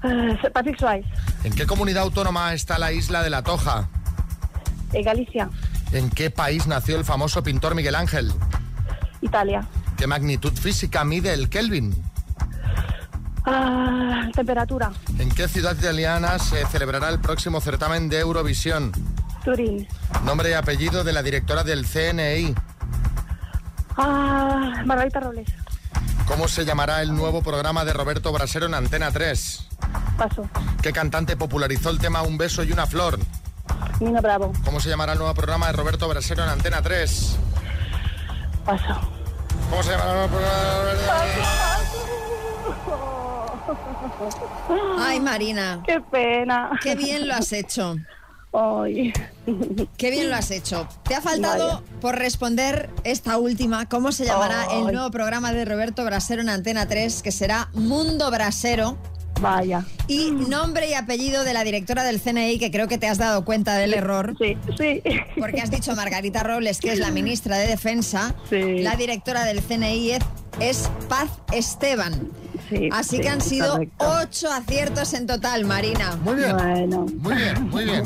Eh, 0.06 0.50
Patrick 0.52 0.78
Swayze. 0.78 1.08
¿En 1.44 1.52
qué 1.54 1.66
comunidad 1.66 2.04
autónoma 2.04 2.54
está 2.54 2.78
la 2.78 2.92
isla 2.92 3.22
de 3.22 3.30
La 3.30 3.42
Toja? 3.42 3.88
Eh, 4.92 5.02
Galicia. 5.02 5.48
¿En 5.92 6.10
qué 6.10 6.30
país 6.30 6.66
nació 6.66 6.96
el 6.96 7.04
famoso 7.04 7.42
pintor 7.42 7.74
Miguel 7.74 7.94
Ángel? 7.94 8.32
Italia. 9.20 9.66
¿Qué 9.96 10.06
magnitud 10.06 10.52
física 10.52 11.04
mide 11.04 11.32
el 11.32 11.48
Kelvin? 11.48 11.94
Ah, 13.44 14.28
temperatura. 14.34 14.90
¿En 15.18 15.30
qué 15.30 15.48
ciudad 15.48 15.76
italiana 15.76 16.38
se 16.38 16.66
celebrará 16.66 17.08
el 17.10 17.20
próximo 17.20 17.60
certamen 17.60 18.08
de 18.08 18.18
Eurovisión? 18.20 18.92
Turín. 19.44 19.86
Nombre 20.24 20.50
y 20.50 20.52
apellido 20.54 21.04
de 21.04 21.12
la 21.12 21.22
directora 21.22 21.62
del 21.62 21.86
CNI. 21.86 22.54
Ah, 23.96 24.82
Margarita 24.84 25.20
Robles. 25.20 25.48
¿Cómo 26.26 26.48
se 26.48 26.64
llamará 26.64 27.02
el 27.02 27.14
nuevo 27.14 27.42
programa 27.42 27.84
de 27.84 27.92
Roberto 27.92 28.32
Brasero 28.32 28.66
en 28.66 28.74
Antena 28.74 29.12
3? 29.12 29.65
Paso. 30.16 30.48
¿Qué 30.82 30.92
cantante 30.92 31.36
popularizó 31.36 31.90
el 31.90 31.98
tema 31.98 32.22
Un 32.22 32.38
beso 32.38 32.62
y 32.64 32.72
una 32.72 32.86
flor? 32.86 33.18
Nina 34.00 34.20
Bravo. 34.20 34.52
¿Cómo 34.64 34.80
se 34.80 34.88
llamará 34.88 35.12
el 35.12 35.18
nuevo 35.18 35.34
programa 35.34 35.66
de 35.66 35.72
Roberto 35.72 36.08
Brasero 36.08 36.42
en 36.42 36.48
Antena 36.50 36.82
3? 36.82 37.36
Paso. 38.64 39.00
¿Cómo 39.70 39.82
se 39.82 39.90
llamará 39.90 40.10
el 40.12 40.16
nuevo 40.16 40.28
programa 40.36 40.58
de 40.58 40.80
Roberto 40.80 41.02
Ay, 44.98 45.20
Marina. 45.20 45.82
Qué 45.86 46.00
pena. 46.00 46.70
Qué 46.82 46.94
bien 46.94 47.28
lo 47.28 47.34
has 47.34 47.52
hecho. 47.52 47.96
Ay. 48.52 49.12
Qué 49.96 50.10
bien 50.10 50.30
lo 50.30 50.36
has 50.36 50.50
hecho. 50.50 50.88
Te 51.04 51.14
ha 51.14 51.20
faltado 51.20 51.66
Vaya. 51.66 51.82
por 52.00 52.16
responder 52.16 52.90
esta 53.04 53.36
última, 53.36 53.88
¿cómo 53.88 54.12
se 54.12 54.24
llamará 54.24 54.66
el 54.72 54.84
nuevo 54.92 55.10
programa 55.10 55.52
de 55.52 55.64
Roberto 55.64 56.04
Brasero 56.04 56.42
en 56.42 56.48
Antena 56.48 56.86
3, 56.86 57.22
que 57.22 57.32
será 57.32 57.68
Mundo 57.74 58.30
Brasero? 58.30 58.96
Vaya. 59.40 59.84
Y 60.08 60.30
nombre 60.30 60.88
y 60.88 60.94
apellido 60.94 61.44
de 61.44 61.52
la 61.52 61.64
directora 61.64 62.04
del 62.04 62.20
CNI, 62.20 62.58
que 62.58 62.70
creo 62.70 62.88
que 62.88 62.96
te 62.98 63.06
has 63.08 63.18
dado 63.18 63.44
cuenta 63.44 63.76
del 63.76 63.92
error. 63.94 64.34
Sí, 64.40 64.56
sí. 64.78 65.02
Porque 65.38 65.60
has 65.60 65.70
dicho 65.70 65.94
Margarita 65.94 66.42
Robles, 66.42 66.80
que 66.80 66.92
es 66.92 66.98
la 66.98 67.10
ministra 67.10 67.58
de 67.58 67.66
Defensa. 67.66 68.34
Sí. 68.48 68.78
La 68.82 68.96
directora 68.96 69.44
del 69.44 69.60
CNI 69.62 70.12
es, 70.12 70.22
es 70.60 70.90
Paz 71.08 71.28
Esteban. 71.52 72.30
Sí, 72.70 72.88
Así 72.92 73.16
sí, 73.16 73.22
que 73.22 73.28
han 73.28 73.40
sido 73.40 73.72
correcto. 73.74 74.12
ocho 74.22 74.50
aciertos 74.50 75.14
en 75.14 75.26
total, 75.28 75.64
Marina. 75.66 76.16
Muy 76.22 76.34
bien. 76.34 76.56
Bueno. 76.56 77.06
Muy 77.18 77.34
bien, 77.34 77.62
muy 77.68 77.84
bien. 77.84 78.02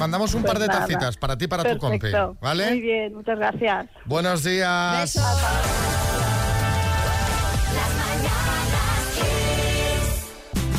Mandamos 0.00 0.34
un 0.34 0.42
Pues 0.42 0.52
par 0.52 0.60
de 0.60 0.66
nada. 0.66 0.80
tacitas 0.80 1.16
para 1.16 1.36
ti 1.38 1.44
y 1.44 1.48
para 1.48 1.62
tu 1.62 1.78
compi. 1.78 1.98
Perfecto. 1.98 2.28
Muy 2.28 2.36
¿Vale? 2.40 2.74
bien, 2.80 3.14
muchas 3.14 3.38
gracias. 3.38 3.86
Buenos 4.06 4.42
días. 4.42 5.00
Besos. 5.14 5.79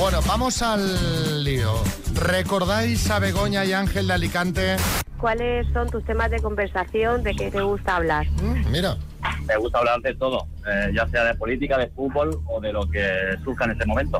Bueno, 0.02 0.18
vamos 0.28 0.64
al 0.64 1.44
lío. 1.44 1.74
¿Recordáis 2.16 3.08
a 3.12 3.20
Begoña 3.20 3.64
y 3.66 3.74
Ángel 3.74 4.08
de 4.08 4.14
Alicante? 4.14 4.76
¿Cuáles 5.20 5.72
son 5.74 5.92
tus 5.92 6.04
temas 6.04 6.32
de 6.32 6.40
conversación 6.42 7.22
de 7.22 7.36
qué 7.36 7.52
te 7.52 7.62
gusta 7.62 7.98
hablar? 7.98 8.26
Mm, 8.42 8.72
Mira, 8.72 8.98
Me 9.46 9.56
gusta 9.58 9.78
hablar 9.78 10.02
de 10.02 10.16
todo, 10.16 10.48
eh, 10.68 10.92
ya 10.96 11.08
sea 11.10 11.26
de 11.26 11.36
política, 11.36 11.78
de 11.78 11.88
fútbol 11.90 12.42
o 12.48 12.60
de 12.60 12.74
lo 12.74 12.90
que 12.90 13.04
surja 13.44 13.66
en 13.66 13.72
este 13.74 13.86
momento. 13.86 14.20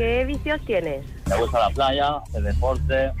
¿Qué 0.00 0.24
vicios 0.24 0.58
tienes? 0.64 1.04
Me 1.26 1.36
gusta 1.36 1.58
la 1.58 1.68
playa, 1.74 2.12
el 2.32 2.42
deporte, 2.44 3.12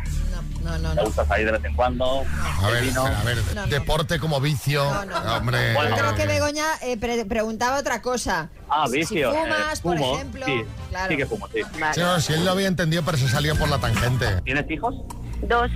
No, 0.64 0.78
no, 0.78 0.88
me 0.88 0.94
no. 0.94 1.04
gusta 1.04 1.26
salir 1.26 1.44
de 1.44 1.52
vez 1.52 1.64
en 1.66 1.74
cuando. 1.74 2.22
a 2.62 2.70
ver, 2.70 2.84
vino. 2.84 3.04
espera, 3.06 3.20
a 3.20 3.24
ver, 3.24 3.36
No, 3.54 3.60
no. 3.60 3.66
deporte 3.66 4.18
como 4.18 4.40
vicio. 4.40 4.82
Hombre. 4.88 5.74
Bueno. 5.74 5.94
Creo 5.94 6.14
que 6.14 6.26
Begoña 6.26 6.64
eh, 6.80 6.96
pre- 6.96 7.26
preguntaba 7.26 7.78
otra 7.78 8.00
cosa. 8.00 8.48
Ah, 8.70 8.86
Si 8.90 8.96
vicio. 8.96 9.30
fumas, 9.30 9.78
eh, 9.78 9.82
por 9.82 9.96
ejemplo. 10.00 10.46
Sí, 10.46 10.62
Claro. 10.88 11.08
sí 11.10 11.16
que 11.18 11.26
fumo, 11.26 11.48
sí. 11.48 11.60
Sí, 11.92 12.00
no, 12.00 12.18
si 12.18 12.32
él 12.32 12.46
lo 12.46 12.52
había 12.52 12.68
entendido, 12.68 13.02
pero 13.04 13.18
se 13.18 13.28
salió 13.28 13.54
por 13.56 13.68
la 13.68 13.76
tangente. 13.76 14.40
¿Tienes 14.44 14.70
hijos? 14.70 14.94
Dos 15.42 15.70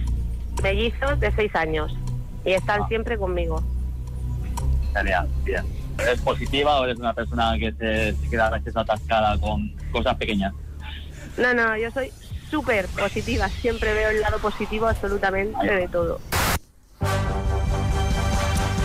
mellizos 0.62 1.20
de 1.20 1.30
seis 1.32 1.54
años 1.54 1.92
y 2.46 2.52
están 2.52 2.88
siempre 2.88 3.18
conmigo. 3.18 3.62
Genial, 4.96 5.28
bien. 5.44 5.66
¿Eres 5.98 6.18
positiva 6.22 6.80
o 6.80 6.84
eres 6.84 6.96
una 6.98 7.12
persona 7.12 7.54
que 7.58 7.72
se, 7.72 8.14
se 8.16 8.30
queda 8.30 8.46
a 8.46 8.50
veces 8.52 8.74
atascada 8.74 9.38
con 9.38 9.68
cosas 9.92 10.16
pequeñas? 10.16 10.54
No, 11.36 11.54
no, 11.54 11.76
yo 11.76 11.90
soy 11.90 12.12
súper 12.50 12.86
positiva. 12.88 13.48
Siempre 13.48 13.94
veo 13.94 14.10
el 14.10 14.20
lado 14.20 14.38
positivo 14.38 14.86
absolutamente 14.86 15.66
de 15.66 15.88
todo. 15.88 16.20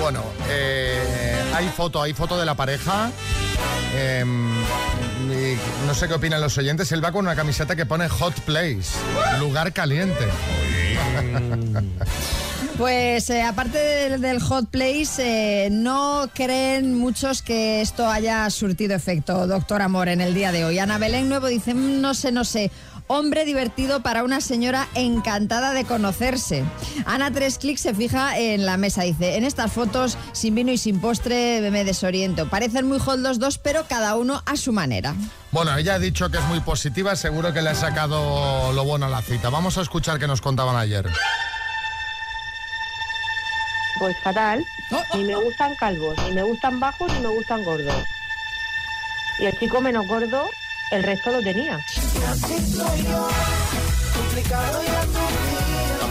Bueno, 0.01 0.23
eh, 0.49 1.41
hay 1.53 1.67
foto, 1.69 2.01
hay 2.01 2.13
foto 2.13 2.39
de 2.39 2.45
la 2.45 2.55
pareja. 2.55 3.11
Eh, 3.93 4.23
y 4.25 5.85
no 5.85 5.93
sé 5.93 6.07
qué 6.07 6.13
opinan 6.13 6.41
los 6.41 6.57
oyentes. 6.57 6.91
Él 6.91 7.03
va 7.03 7.11
con 7.11 7.25
una 7.25 7.35
camiseta 7.35 7.75
que 7.75 7.85
pone 7.85 8.07
Hot 8.07 8.39
Place, 8.41 8.97
lugar 9.39 9.73
caliente. 9.73 10.27
Pues 12.79 13.29
eh, 13.29 13.41
aparte 13.41 13.77
del, 13.77 14.21
del 14.21 14.39
hot 14.39 14.69
place, 14.69 15.65
eh, 15.65 15.69
no 15.69 16.29
creen 16.33 16.97
muchos 16.97 17.41
que 17.41 17.81
esto 17.81 18.07
haya 18.07 18.49
surtido 18.49 18.95
efecto, 18.95 19.47
doctor 19.47 19.81
Amor, 19.81 20.07
en 20.07 20.21
el 20.21 20.33
día 20.33 20.53
de 20.53 20.63
hoy. 20.63 20.79
Ana 20.79 20.97
Belén 20.97 21.27
Nuevo 21.27 21.47
dice, 21.47 21.73
"Mm, 21.73 21.99
no 21.99 22.13
sé, 22.13 22.31
no 22.31 22.45
sé. 22.45 22.71
Hombre 23.07 23.43
divertido 23.43 24.01
para 24.01 24.23
una 24.23 24.39
señora 24.39 24.87
encantada 24.95 25.73
de 25.73 25.83
conocerse. 25.83 26.63
Ana 27.05 27.31
Tres 27.31 27.57
Clics 27.57 27.81
se 27.81 27.93
fija 27.93 28.37
en 28.39 28.65
la 28.65 28.77
mesa, 28.77 29.03
dice, 29.03 29.35
en 29.35 29.43
estas 29.43 29.73
fotos, 29.73 30.17
sin 30.31 30.55
vino 30.55 30.71
y 30.71 30.77
sin 30.77 31.01
postre, 31.01 31.59
me 31.71 31.83
desoriento. 31.83 32.47
Parecen 32.47 32.87
muy 32.87 32.99
hot 32.99 33.19
los 33.19 33.39
dos, 33.39 33.57
pero 33.57 33.83
cada 33.89 34.15
uno 34.15 34.41
a 34.45 34.55
su 34.55 34.71
manera. 34.71 35.15
Bueno, 35.51 35.75
ella 35.75 35.95
ha 35.95 35.99
dicho 35.99 36.29
que 36.29 36.37
es 36.37 36.43
muy 36.45 36.61
positiva, 36.61 37.17
seguro 37.17 37.51
que 37.51 37.61
le 37.61 37.71
ha 37.71 37.75
sacado 37.75 38.71
lo 38.71 38.85
bueno 38.85 39.07
a 39.07 39.09
la 39.09 39.21
cita. 39.21 39.49
Vamos 39.49 39.77
a 39.77 39.81
escuchar 39.81 40.17
qué 40.17 40.27
nos 40.27 40.39
contaban 40.39 40.77
ayer. 40.77 41.05
Pues 43.99 44.17
fatal. 44.19 44.65
Ni 45.13 45.23
me 45.25 45.35
gustan 45.35 45.75
calvos, 45.75 46.15
ni 46.25 46.31
me 46.31 46.43
gustan 46.43 46.79
bajos, 46.79 47.11
ni 47.13 47.19
me 47.19 47.27
gustan 47.27 47.63
gordos. 47.63 48.03
Y 49.39 49.45
el 49.45 49.59
chico 49.59 49.81
menos 49.81 50.07
gordo, 50.07 50.49
el 50.91 51.03
resto 51.03 51.31
lo 51.31 51.41
tenía. 51.41 51.79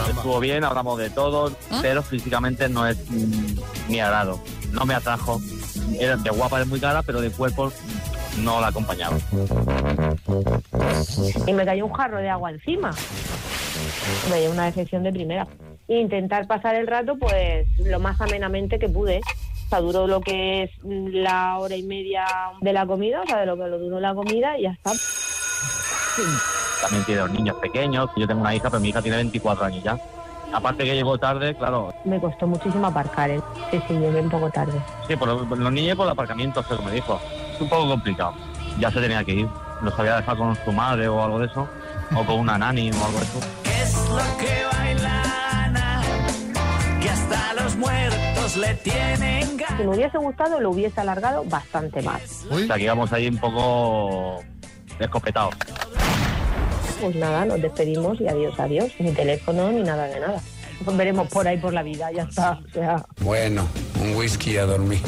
Estuvo 0.08 0.40
bien, 0.40 0.64
hablamos 0.64 0.98
de 0.98 1.10
todo, 1.10 1.56
¿Ah? 1.70 1.78
pero 1.82 2.02
físicamente 2.02 2.68
no 2.68 2.86
es 2.86 2.98
mm, 3.08 3.58
mi 3.88 4.00
agrado. 4.00 4.40
No 4.72 4.84
me 4.84 4.94
atrajo. 4.94 5.40
Era 5.98 6.16
de 6.16 6.30
guapa, 6.30 6.60
es 6.60 6.66
muy 6.66 6.80
cara, 6.80 7.02
pero 7.02 7.20
de 7.20 7.30
cuerpo 7.30 7.72
no 8.42 8.60
la 8.60 8.68
acompañaba. 8.68 9.16
Y 11.46 11.52
me 11.52 11.64
cayó 11.64 11.86
un 11.86 11.92
jarro 11.92 12.18
de 12.18 12.28
agua 12.28 12.50
encima. 12.50 12.90
Me 14.30 14.40
dio 14.40 14.50
una 14.50 14.66
decepción 14.66 15.02
de 15.02 15.12
primera. 15.12 15.46
E 15.88 15.98
intentar 15.98 16.46
pasar 16.46 16.74
el 16.74 16.86
rato, 16.86 17.16
pues, 17.18 17.66
lo 17.78 17.98
más 17.98 18.20
amenamente 18.20 18.78
que 18.78 18.88
pude. 18.88 19.20
O 19.66 19.68
sea, 19.68 19.80
duró 19.80 20.06
lo 20.06 20.20
que 20.20 20.64
es 20.64 20.70
la 20.82 21.58
hora 21.58 21.76
y 21.76 21.82
media 21.82 22.26
de 22.60 22.72
la 22.72 22.86
comida, 22.86 23.22
o 23.22 23.26
sea, 23.26 23.38
de 23.38 23.46
lo 23.46 23.56
que 23.56 23.66
lo 23.66 23.78
duró 23.78 23.98
la 23.98 24.14
comida 24.14 24.58
y 24.58 24.62
ya 24.62 24.70
está. 24.70 24.92
También 26.82 27.04
tiene 27.04 27.20
dos 27.22 27.30
niños 27.30 27.56
pequeños. 27.56 28.10
Yo 28.16 28.26
tengo 28.26 28.40
una 28.40 28.54
hija, 28.54 28.70
pero 28.70 28.80
mi 28.80 28.90
hija 28.90 29.02
tiene 29.02 29.16
24 29.16 29.64
años 29.64 29.82
ya. 29.82 29.98
Aparte 30.52 30.84
que 30.84 30.94
llegó 30.94 31.18
tarde, 31.18 31.54
claro. 31.54 31.92
Me 32.04 32.20
costó 32.20 32.46
muchísimo 32.46 32.86
aparcar, 32.86 33.30
¿eh? 33.30 33.40
Sí, 33.70 33.80
sí, 33.86 33.94
llegué 33.94 34.20
un 34.20 34.30
poco 34.30 34.50
tarde. 34.50 34.80
Sí, 35.06 35.16
por 35.16 35.28
los, 35.28 35.46
por 35.46 35.58
los 35.58 35.72
niños 35.72 35.92
y 35.92 35.96
por 35.96 36.06
el 36.06 36.12
aparcamiento, 36.12 36.62
según 36.62 36.86
me 36.86 36.92
dijo. 36.92 37.20
Es 37.54 37.60
un 37.60 37.68
poco 37.68 37.88
complicado. 37.88 38.34
Ya 38.78 38.90
se 38.90 39.00
tenía 39.00 39.22
que 39.24 39.32
ir. 39.32 39.48
Los 39.82 39.98
había 39.98 40.16
dejado 40.16 40.38
con 40.38 40.56
su 40.56 40.72
madre 40.72 41.08
o 41.08 41.22
algo 41.22 41.38
de 41.38 41.46
eso. 41.46 41.68
O 42.14 42.24
con 42.24 42.40
una 42.40 42.56
nani 42.56 42.90
o 42.90 43.04
algo 43.04 43.18
de 43.18 43.24
eso. 43.24 44.57
Muertos 48.48 48.56
le 48.56 48.74
tienen 48.76 49.56
ganas. 49.56 49.78
Si 49.78 49.84
me 49.86 49.94
hubiese 49.96 50.18
gustado, 50.18 50.60
lo 50.60 50.70
hubiese 50.70 51.00
alargado 51.00 51.44
bastante 51.44 52.02
más. 52.02 52.44
O 52.50 52.58
sea, 52.58 52.76
que 52.76 52.84
íbamos 52.84 53.12
ahí 53.12 53.28
un 53.28 53.38
poco 53.38 54.42
escopetados. 54.98 55.54
Pues 57.00 57.14
nada, 57.16 57.44
nos 57.44 57.60
despedimos 57.62 58.20
y 58.20 58.26
adiós, 58.28 58.58
adiós. 58.58 58.90
Ni 58.98 59.12
teléfono 59.12 59.70
ni 59.70 59.82
nada 59.82 60.04
de 60.06 60.20
nada. 60.20 60.40
Nos 60.84 60.96
veremos 60.96 61.28
por 61.28 61.46
ahí 61.46 61.58
por 61.58 61.72
la 61.72 61.82
vida, 61.82 62.10
ya 62.12 62.22
está. 62.24 62.60
O 62.68 62.72
sea, 62.72 63.04
Bueno, 63.20 63.66
un 64.00 64.14
whisky 64.16 64.56
a 64.56 64.64
dormir. 64.64 65.00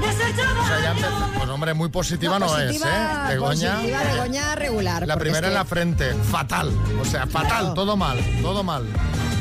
O 0.00 0.66
sea, 0.66 0.80
ya 0.82 0.90
empezó- 0.90 1.28
Pues 1.36 1.48
hombre, 1.48 1.74
muy 1.74 1.88
positiva 1.88 2.38
no, 2.38 2.46
positiva, 2.46 2.70
es, 2.70 3.30
¿eh? 3.30 3.34
Begoña. 3.34 3.74
positiva, 3.76 3.98
Begoña 4.12 4.54
regular. 4.54 5.06
La 5.06 5.16
primera 5.16 5.46
es 5.46 5.52
en 5.52 5.54
la 5.54 5.64
frente, 5.64 6.14
fatal. 6.14 6.70
O 7.00 7.04
sea, 7.04 7.26
fatal, 7.26 7.48
Claro. 7.60 7.74
todo 7.74 7.96
mal, 7.96 8.18
todo 8.42 8.62
mal. 8.62 8.86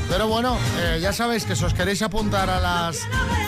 Pero 0.10 0.28
bueno, 0.28 0.58
eh, 0.80 1.00
ya 1.02 1.12
sabéis 1.12 1.44
que 1.46 1.56
si 1.56 1.64
os 1.66 1.74
queréis 1.74 2.02
apuntar 2.02 2.50
a 2.50 2.60
las 2.60 3.00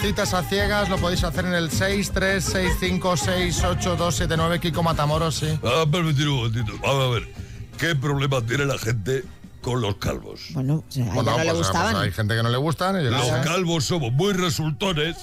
citas 0.01 0.33
a 0.33 0.43
ciegas, 0.43 0.89
lo 0.89 0.97
podéis 0.97 1.23
hacer 1.23 1.45
en 1.45 1.53
el 1.53 1.69
636568279 1.71 4.59
Kiko 4.59 4.83
Matamoros, 4.83 5.35
sí. 5.35 5.57
Vamos 5.61 5.87
a 5.87 5.91
permitir 5.91 6.27
un 6.27 6.35
momentito. 6.37 6.73
Vamos 6.81 7.05
a 7.05 7.09
ver. 7.19 7.29
¿Qué 7.77 7.95
problema 7.95 8.41
tiene 8.41 8.65
la 8.65 8.77
gente 8.77 9.23
con 9.61 9.79
los 9.81 9.95
calvos? 9.95 10.41
Bueno, 10.51 10.83
a 10.89 10.93
ella 10.99 11.13
Bueno, 11.13 11.31
no 11.31 11.37
le 11.37 11.43
pues, 11.45 11.57
gustaban. 11.59 11.91
pues 11.93 12.03
hay 12.03 12.11
gente 12.11 12.35
que 12.35 12.43
no 12.43 12.49
le 12.49 12.57
gustan. 12.57 13.09
Los 13.09 13.27
calvos 13.45 13.85
somos 13.85 14.11
muy 14.11 14.33
resultones. 14.33 15.15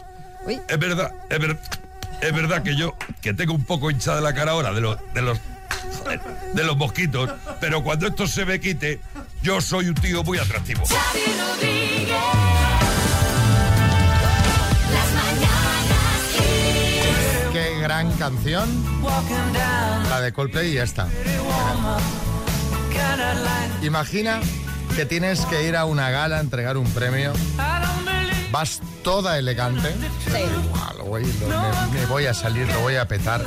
Uy. 0.46 0.58
Es 0.68 0.78
verdad, 0.78 1.12
es, 1.28 1.38
ver- 1.38 1.58
es 2.22 2.32
verdad 2.32 2.62
que 2.62 2.76
yo, 2.76 2.94
que 3.20 3.34
tengo 3.34 3.52
un 3.52 3.64
poco 3.64 3.90
hinchada 3.90 4.20
la 4.22 4.32
cara 4.32 4.52
ahora 4.52 4.72
de 4.72 4.80
los, 4.80 4.96
de 5.12 5.20
los, 5.22 5.38
joder, 6.02 6.20
de 6.54 6.64
los 6.64 6.76
mosquitos, 6.78 7.28
pero 7.60 7.82
cuando 7.82 8.06
esto 8.06 8.26
se 8.26 8.46
me 8.46 8.58
quite, 8.60 9.00
yo 9.46 9.60
soy 9.60 9.86
un 9.88 9.94
tío 9.94 10.24
muy 10.24 10.38
atractivo. 10.38 10.84
Xavi 10.86 11.20
Rodríguez. 11.38 12.10
Las 14.92 15.12
mañanas 15.14 16.20
Kiss. 16.36 17.52
Qué 17.52 17.78
gran 17.80 18.10
canción, 18.14 18.68
la 20.10 20.20
de 20.20 20.32
Coldplay 20.32 20.72
y 20.72 20.78
esta. 20.78 21.06
kinda 22.90 23.34
like 23.34 23.86
Imagina 23.86 24.40
que 24.96 25.06
tienes 25.06 25.46
que 25.46 25.62
ir 25.68 25.76
a 25.76 25.84
una 25.84 26.10
gala 26.10 26.38
a 26.38 26.40
entregar 26.40 26.76
un 26.76 26.90
premio. 26.90 27.32
Vas 28.50 28.80
toda 29.04 29.38
elegante. 29.38 29.94
Lo 30.98 31.04
voy- 31.04 31.22
lo- 31.40 31.46
me, 31.92 32.00
me 32.00 32.06
voy 32.06 32.26
a 32.26 32.34
salir, 32.34 32.66
lo 32.66 32.80
voy 32.80 32.96
a 32.96 33.06
petar. 33.06 33.44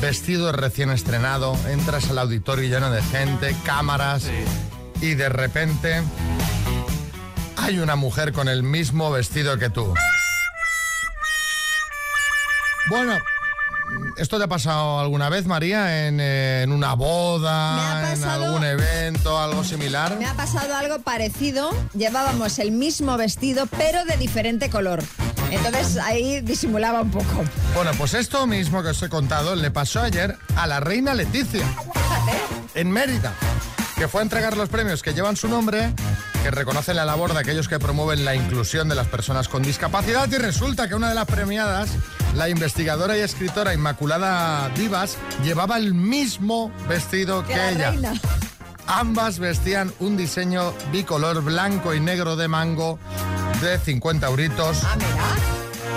Vestido 0.00 0.50
recién 0.50 0.90
estrenado, 0.90 1.56
entras 1.68 2.10
al 2.10 2.18
auditorio 2.18 2.68
lleno 2.68 2.90
de 2.90 3.02
gente, 3.02 3.54
cámaras 3.64 4.24
y 5.00 5.14
de 5.14 5.28
repente 5.28 6.02
hay 7.56 7.78
una 7.78 7.96
mujer 7.96 8.32
con 8.32 8.48
el 8.48 8.62
mismo 8.62 9.10
vestido 9.10 9.58
que 9.58 9.70
tú. 9.70 9.92
Bueno, 12.88 13.18
¿esto 14.16 14.38
te 14.38 14.44
ha 14.44 14.48
pasado 14.48 14.98
alguna 15.00 15.28
vez, 15.28 15.46
María? 15.46 16.06
¿En, 16.06 16.18
eh, 16.20 16.62
en 16.62 16.72
una 16.72 16.94
boda? 16.94 17.98
Ha 18.06 18.12
¿En 18.14 18.20
pasado- 18.20 18.46
algún 18.46 18.64
evento? 18.64 19.38
¿Algo 19.38 19.62
similar? 19.64 20.16
Me 20.18 20.26
ha 20.26 20.34
pasado 20.34 20.74
algo 20.74 20.98
parecido. 21.00 21.70
Llevábamos 21.94 22.58
el 22.58 22.70
mismo 22.72 23.16
vestido, 23.18 23.66
pero 23.66 24.04
de 24.06 24.16
diferente 24.16 24.70
color. 24.70 25.02
Entonces 25.50 25.96
ahí 25.98 26.40
disimulaba 26.40 27.02
un 27.02 27.10
poco. 27.10 27.44
Bueno, 27.74 27.90
pues 27.98 28.14
esto 28.14 28.46
mismo 28.46 28.82
que 28.82 28.88
os 28.90 29.02
he 29.02 29.08
contado 29.08 29.54
le 29.54 29.70
pasó 29.70 30.00
ayer 30.02 30.36
a 30.56 30.66
la 30.66 30.80
reina 30.80 31.14
Leticia. 31.14 31.64
En 32.74 32.90
Mérida. 32.90 33.32
Que 33.98 34.06
fue 34.06 34.20
a 34.20 34.24
entregar 34.24 34.56
los 34.56 34.68
premios 34.68 35.02
que 35.02 35.12
llevan 35.12 35.36
su 35.36 35.48
nombre, 35.48 35.92
que 36.44 36.50
reconocen 36.52 36.94
la 36.96 37.04
labor 37.04 37.32
de 37.34 37.40
aquellos 37.40 37.66
que 37.66 37.80
promueven 37.80 38.24
la 38.24 38.36
inclusión 38.36 38.88
de 38.88 38.94
las 38.94 39.08
personas 39.08 39.48
con 39.48 39.62
discapacidad. 39.62 40.28
Y 40.30 40.36
resulta 40.36 40.88
que 40.88 40.94
una 40.94 41.08
de 41.08 41.16
las 41.16 41.26
premiadas, 41.26 41.90
la 42.36 42.48
investigadora 42.48 43.16
y 43.18 43.20
escritora 43.22 43.74
Inmaculada 43.74 44.68
Divas, 44.76 45.16
llevaba 45.42 45.78
el 45.78 45.94
mismo 45.94 46.70
vestido 46.88 47.42
que, 47.44 47.54
Que 47.54 47.58
la 47.58 47.70
ella. 47.70 47.90
reina. 47.90 48.12
Ambas 48.86 49.40
vestían 49.40 49.92
un 49.98 50.16
diseño 50.16 50.72
bicolor 50.92 51.42
blanco 51.42 51.92
y 51.92 52.00
negro 52.00 52.36
de 52.36 52.46
mango 52.46 52.98
de 53.60 53.78
50 53.78 54.28
euritos, 54.28 54.78
Ah. 54.84 54.96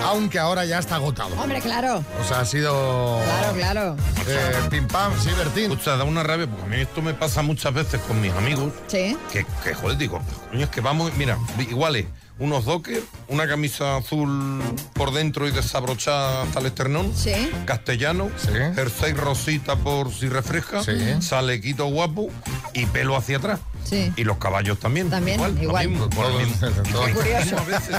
Aunque 0.04 0.38
ahora 0.38 0.64
ya 0.64 0.78
está 0.78 0.96
agotado. 0.96 1.34
Hombre, 1.40 1.60
claro. 1.60 2.04
O 2.20 2.24
sea, 2.28 2.40
ha 2.40 2.44
sido 2.44 3.20
Claro, 3.24 3.52
claro. 3.54 3.96
eh, 4.26 4.52
pim 4.70 4.86
pam, 4.88 5.12
sí, 5.22 5.30
Bertín. 5.36 5.70
Escucha, 5.72 5.96
da 5.96 6.04
una 6.04 6.22
rabia, 6.22 6.46
porque 6.46 6.64
a 6.64 6.68
mí 6.68 6.76
esto 6.80 7.02
me 7.02 7.14
pasa 7.14 7.42
muchas 7.42 7.72
veces 7.74 8.00
con 8.02 8.20
mis 8.20 8.32
amigos. 8.32 8.72
Sí. 8.88 9.16
Que, 9.32 9.46
que 9.64 9.74
joder, 9.74 9.96
digo, 9.98 10.20
coño, 10.50 10.64
es 10.64 10.70
que 10.70 10.80
vamos, 10.80 11.12
mira, 11.16 11.38
iguales, 11.58 12.06
unos 12.38 12.64
dockers, 12.64 13.02
una 13.28 13.46
camisa 13.46 13.96
azul 13.98 14.62
por 14.94 15.12
dentro 15.12 15.46
y 15.46 15.52
desabrochada 15.52 16.42
hasta 16.42 16.60
el 16.60 16.66
esternón. 16.66 17.12
Sí. 17.14 17.32
Castellano, 17.66 18.30
jersey 18.74 19.12
rosita 19.12 19.76
por 19.76 20.12
si 20.12 20.28
refresca, 20.28 20.82
Sí. 20.82 20.92
salequito 21.20 21.86
guapo 21.86 22.30
y 22.74 22.86
pelo 22.86 23.16
hacia 23.16 23.36
atrás. 23.36 23.60
Sí. 23.92 24.10
Y 24.16 24.24
los 24.24 24.38
caballos 24.38 24.78
también. 24.78 25.10
También, 25.10 25.38
lo 25.38 25.62
igual. 25.62 25.86
mismo, 25.86 26.06
lo 26.06 26.10
Todo. 26.10 27.02
Curioso. 27.12 27.56
veces 27.66 27.98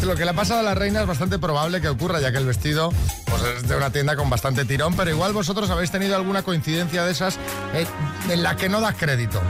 digo, 0.00 0.14
que 0.14 0.24
le 0.24 0.30
ha 0.30 0.34
pasado 0.34 0.60
a 0.60 0.62
la 0.62 0.74
reina 0.74 1.02
es 1.02 1.06
bastante 1.06 1.38
probable 1.38 1.82
que 1.82 1.88
ocurra, 1.88 2.20
ya 2.20 2.32
que 2.32 2.38
el 2.38 2.46
vestido 2.46 2.90
pues, 3.26 3.42
es 3.42 3.68
de 3.68 3.76
una 3.76 3.90
tienda 3.90 4.16
con 4.16 4.30
bastante 4.30 4.64
tirón, 4.64 4.96
pero 4.96 5.10
igual 5.10 5.34
vosotros 5.34 5.68
habéis 5.68 5.90
tenido 5.90 6.16
alguna 6.16 6.42
coincidencia 6.42 7.04
de 7.04 7.12
esas 7.12 7.36
eh, 7.74 7.86
en 8.30 8.42
la 8.42 8.56
que 8.56 8.70
no 8.70 8.80
das 8.80 8.94
crédito. 8.94 9.42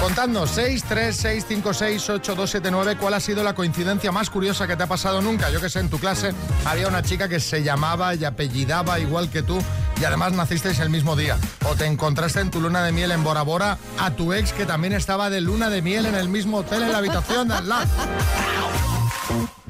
Contadnos 0.00 0.50
6, 0.52 0.84
3, 0.88 1.16
6, 1.16 1.44
5, 1.48 1.74
6, 1.74 2.10
8, 2.10 2.34
2, 2.34 2.50
7, 2.50 2.70
9. 2.72 2.96
¿Cuál 2.96 3.14
ha 3.14 3.20
sido 3.20 3.44
la 3.44 3.54
coincidencia 3.54 4.10
más 4.10 4.30
curiosa 4.30 4.66
que 4.66 4.74
te 4.74 4.82
ha 4.82 4.88
pasado 4.88 5.20
nunca? 5.20 5.50
Yo 5.50 5.60
que 5.60 5.68
sé, 5.68 5.80
en 5.80 5.90
tu 5.90 5.98
clase 5.98 6.32
había 6.64 6.88
una 6.88 7.02
chica 7.02 7.28
que 7.28 7.38
se 7.38 7.62
llamaba 7.62 8.14
y 8.14 8.24
apellidaba 8.24 8.98
igual 8.98 9.30
que 9.30 9.42
tú 9.42 9.62
y 10.02 10.04
además 10.04 10.32
nacisteis 10.32 10.80
el 10.80 10.90
mismo 10.90 11.14
día. 11.14 11.38
O 11.64 11.76
te 11.76 11.86
encontraste 11.86 12.40
en 12.40 12.50
tu 12.50 12.60
luna 12.60 12.82
de 12.82 12.90
miel 12.90 13.12
en 13.12 13.22
Bora 13.22 13.42
Bora 13.42 13.78
a 14.00 14.10
tu 14.10 14.32
ex 14.32 14.52
que 14.52 14.66
también 14.66 14.92
estaba 14.94 15.30
de 15.30 15.40
luna 15.40 15.70
de 15.70 15.80
miel 15.80 16.06
en 16.06 16.16
el 16.16 16.28
mismo 16.28 16.58
hotel 16.58 16.82
en 16.82 16.90
la 16.90 16.98
habitación 16.98 17.46
de 17.46 17.54
al 17.54 17.68
lado. 17.68 17.86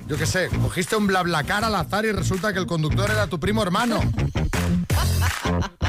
Yo 0.07 0.16
qué 0.16 0.25
sé, 0.25 0.49
cogiste 0.62 0.97
un 0.97 1.07
blablacar 1.07 1.64
al 1.64 1.75
azar 1.75 2.07
y 2.07 2.12
resulta 2.12 2.51
que 2.55 2.59
el 2.59 2.66
conductor 2.66 3.11
era 3.11 3.27
tu 3.27 3.38
primo 3.38 3.62
hermano. 3.62 4.01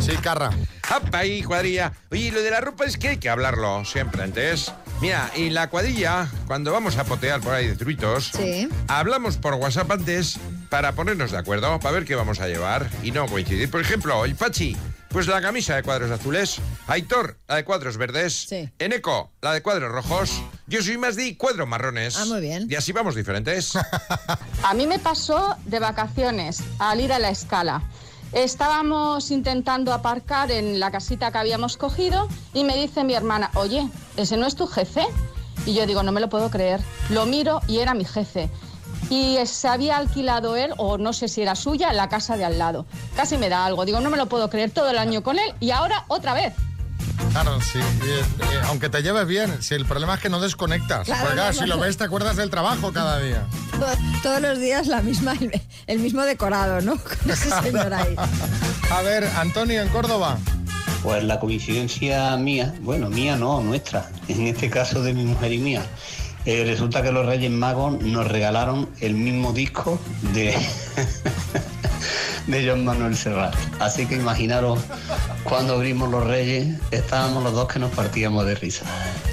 Sí, 0.02 0.12
Carra. 0.22 0.50
¡Apa 0.94 1.24
y 1.26 1.42
cuadrilla! 1.44 1.94
Oye, 2.12 2.30
lo 2.34 2.42
de 2.42 2.52
la 2.52 2.60
ropa 2.60 2.84
es 2.84 2.98
que 2.98 3.08
hay 3.10 3.18
que 3.18 3.30
hablarlo 3.30 3.86
siempre 3.86 4.24
antes. 4.24 4.74
Mira, 5.00 5.32
y 5.38 5.50
la 5.52 5.70
cuadrilla, 5.70 6.28
cuando 6.48 6.74
vamos 6.74 6.98
a 6.98 7.06
potear 7.06 7.40
por 7.40 7.54
ahí 7.54 7.68
de 7.68 7.76
truitos, 7.78 8.32
Sí. 8.36 8.68
hablamos 8.90 9.38
por 9.38 9.54
WhatsApp 9.54 9.90
antes 9.92 10.38
para 10.74 10.94
ponernos 10.94 11.30
de 11.30 11.38
acuerdo, 11.38 11.80
para 11.80 11.94
ver 11.94 12.04
qué 12.04 12.16
vamos 12.16 12.40
a 12.40 12.48
llevar 12.48 12.90
y 13.04 13.12
no 13.12 13.28
coincidir. 13.28 13.70
Por 13.70 13.80
ejemplo, 13.80 14.26
el 14.26 14.36
Pachi, 14.36 14.76
pues 15.08 15.28
la 15.28 15.40
camisa 15.40 15.76
de 15.76 15.84
cuadros 15.84 16.10
azules. 16.10 16.58
Aitor, 16.88 17.38
la 17.48 17.58
de 17.58 17.64
cuadros 17.64 17.98
verdes. 17.98 18.48
Sí. 18.50 18.68
Eneco, 18.80 19.32
la 19.44 19.54
de 19.54 19.62
cuadros 19.62 19.92
rojos. 19.92 20.42
Yo 20.66 20.82
soy 20.82 20.98
más 20.98 21.16
de 21.16 21.38
cuadros 21.38 21.68
marrones. 21.68 22.18
Ah, 22.18 22.26
muy 22.26 22.42
bien. 22.42 22.66
Y 22.72 22.74
así 22.74 22.92
vamos 22.92 23.14
diferentes. 23.14 23.74
A 24.64 24.74
mí 24.74 24.88
me 24.88 24.98
pasó 24.98 25.56
de 25.66 25.78
vacaciones 25.78 26.64
al 26.80 27.02
ir 27.02 27.14
a 27.14 27.20
la 27.20 27.30
escala. 27.30 27.84
Estábamos 28.32 29.30
intentando 29.30 29.94
aparcar 29.94 30.50
en 30.50 30.80
la 30.80 30.90
casita 30.90 31.32
que 31.32 31.38
habíamos 31.38 31.78
cogido 31.78 32.28
y 32.52 32.64
me 32.64 32.76
dice 32.76 33.04
mi 33.04 33.14
hermana, 33.14 33.52
oye, 33.54 33.88
¿ese 34.18 34.38
no 34.38 34.48
es 34.48 34.56
tu 34.56 34.66
jefe? 34.66 35.06
Y 35.68 35.76
yo 35.76 35.86
digo, 35.86 36.02
no 36.02 36.12
me 36.12 36.20
lo 36.20 36.30
puedo 36.30 36.50
creer. 36.50 36.82
Lo 37.12 37.28
miro 37.28 37.62
y 37.68 37.78
era 37.78 37.94
mi 37.94 38.06
jefe. 38.06 38.50
Y 39.10 39.38
se 39.46 39.68
había 39.68 39.98
alquilado 39.98 40.56
él, 40.56 40.74
o 40.78 40.98
no 40.98 41.14
sé 41.14 41.28
si 41.28 41.42
era 41.42 41.56
suya, 41.56 41.90
en 41.92 41.98
la 41.98 42.10
casa 42.10 42.38
de 42.38 42.46
al 42.46 42.58
lado. 42.58 42.86
Casi 43.16 43.38
me 43.38 43.50
da 43.50 43.66
algo. 43.66 43.86
Digo, 43.86 44.00
no 44.00 44.10
me 44.10 44.18
lo 44.18 44.28
puedo 44.28 44.50
creer 44.50 44.72
todo 44.72 44.90
el 44.90 44.98
año 44.98 45.22
con 45.24 45.38
él 45.40 45.54
y 45.60 45.72
ahora 45.72 46.06
otra 46.08 46.34
vez. 46.34 46.54
Claro, 47.32 47.60
sí. 47.62 47.80
eh, 47.80 48.24
eh, 48.40 48.62
aunque 48.66 48.90
te 48.90 49.02
lleves 49.04 49.28
bien, 49.28 49.62
si 49.62 49.76
el 49.76 49.86
problema 49.86 50.16
es 50.16 50.20
que 50.22 50.30
no 50.30 50.40
desconectas. 50.40 51.06
Claro, 51.06 51.22
Porque 51.22 51.36
claro, 51.36 51.54
no, 51.56 51.62
si 51.62 51.68
lo 51.68 51.80
ves 51.80 51.98
te 51.98 52.04
acuerdas 52.06 52.36
del 52.38 52.50
trabajo 52.50 52.92
cada 52.92 53.20
día. 53.20 53.44
To- 53.80 54.22
Todos 54.24 54.42
los 54.42 54.60
días 54.60 54.88
la 54.88 55.02
misma, 55.02 55.34
el, 55.34 55.62
el 55.88 56.00
mismo 56.00 56.22
decorado, 56.24 56.82
¿no? 56.82 56.98
Con 57.24 57.30
ese 57.32 57.50
señor 57.62 57.94
ahí. 57.94 58.16
A 58.92 59.02
ver, 59.02 59.26
Antonio 59.38 59.82
en 59.82 59.90
Córdoba. 59.90 60.38
Pues 61.04 61.24
la 61.24 61.40
coincidencia 61.40 62.36
mía, 62.38 62.74
bueno, 62.82 63.10
mía 63.10 63.36
no, 63.36 63.62
nuestra, 63.62 64.10
en 64.30 64.48
este 64.48 64.70
caso 64.70 65.02
de 65.04 65.14
mi 65.14 65.24
mujer 65.26 65.52
y 65.52 65.58
mía. 65.58 65.84
Eh, 66.46 66.64
resulta 66.66 67.02
que 67.02 67.12
los 67.12 67.26
Reyes 67.26 67.52
Magos 67.52 68.02
nos 68.02 68.28
regalaron 68.28 68.90
el 69.00 69.14
mismo 69.14 69.54
disco 69.54 69.98
de, 70.34 70.54
de 72.48 72.70
John 72.70 72.84
Manuel 72.84 73.16
Serrat. 73.16 73.56
Así 73.80 74.06
que 74.06 74.16
imaginaros 74.16 74.80
cuando 75.44 75.76
abrimos 75.76 76.10
los 76.10 76.26
Reyes, 76.26 76.80
estábamos 76.92 77.44
los 77.44 77.54
dos 77.54 77.68
que 77.70 77.80
nos 77.80 77.92
partíamos 77.92 78.46
de 78.46 78.56
risa. 78.56 78.86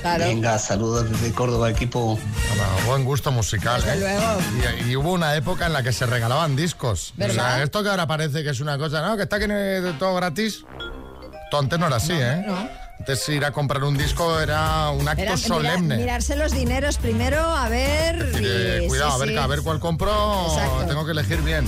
Claro. 0.03 0.25
Venga, 0.25 0.59
saludos 0.59 1.11
desde 1.11 1.33
Córdoba, 1.33 1.69
equipo. 1.71 2.17
Bueno, 2.49 2.87
buen 2.87 3.05
gusto 3.05 3.33
musical, 3.33 3.83
¿eh? 3.89 3.97
luego. 3.99 4.39
Y, 4.87 4.91
y 4.91 4.97
hubo 4.97 5.13
una 5.13 5.35
época 5.35 5.67
en 5.67 5.73
la 5.73 5.83
que 5.83 5.93
se 5.93 6.07
regalaban 6.07 6.55
discos. 6.55 7.13
¿Verdad? 7.17 7.37
O 7.37 7.41
sea, 7.41 7.63
esto 7.65 7.83
que 7.83 7.89
ahora 7.89 8.07
parece 8.07 8.45
que 8.45 8.51
es 8.51 8.61
una 8.61 8.79
cosa, 8.79 9.03
¿no? 9.03 9.17
Que 9.17 9.25
está 9.25 9.37
aquí 9.37 9.47
eh, 9.49 9.95
todo 9.99 10.15
gratis. 10.15 10.65
Esto 11.45 11.59
antes 11.59 11.79
no 11.79 11.89
era 11.89 11.97
así, 11.97 12.13
¿eh? 12.13 12.45
no. 12.47 12.80
Antes 13.01 13.27
ir 13.31 13.45
a 13.47 13.51
comprar 13.51 13.83
un 13.83 13.97
disco 13.97 14.39
era 14.41 14.91
un 14.91 15.09
acto 15.09 15.23
Era 15.23 15.35
mira- 15.35 15.49
solemne. 15.49 15.97
mirarse 15.97 16.37
los 16.37 16.53
dineros 16.53 16.99
primero, 16.99 17.39
a 17.41 17.67
ver. 17.71 18.31
Eh, 18.39 18.83
y- 18.85 18.89
cuidado, 18.89 19.13
sí, 19.13 19.17
a, 19.17 19.19
ver, 19.21 19.29
sí. 19.31 19.37
a 19.39 19.47
ver 19.47 19.61
cuál 19.63 19.81
compro, 19.81 20.47
Exacto. 20.49 20.85
tengo 20.87 21.07
que 21.07 21.13
elegir 21.13 21.41
bien. 21.41 21.65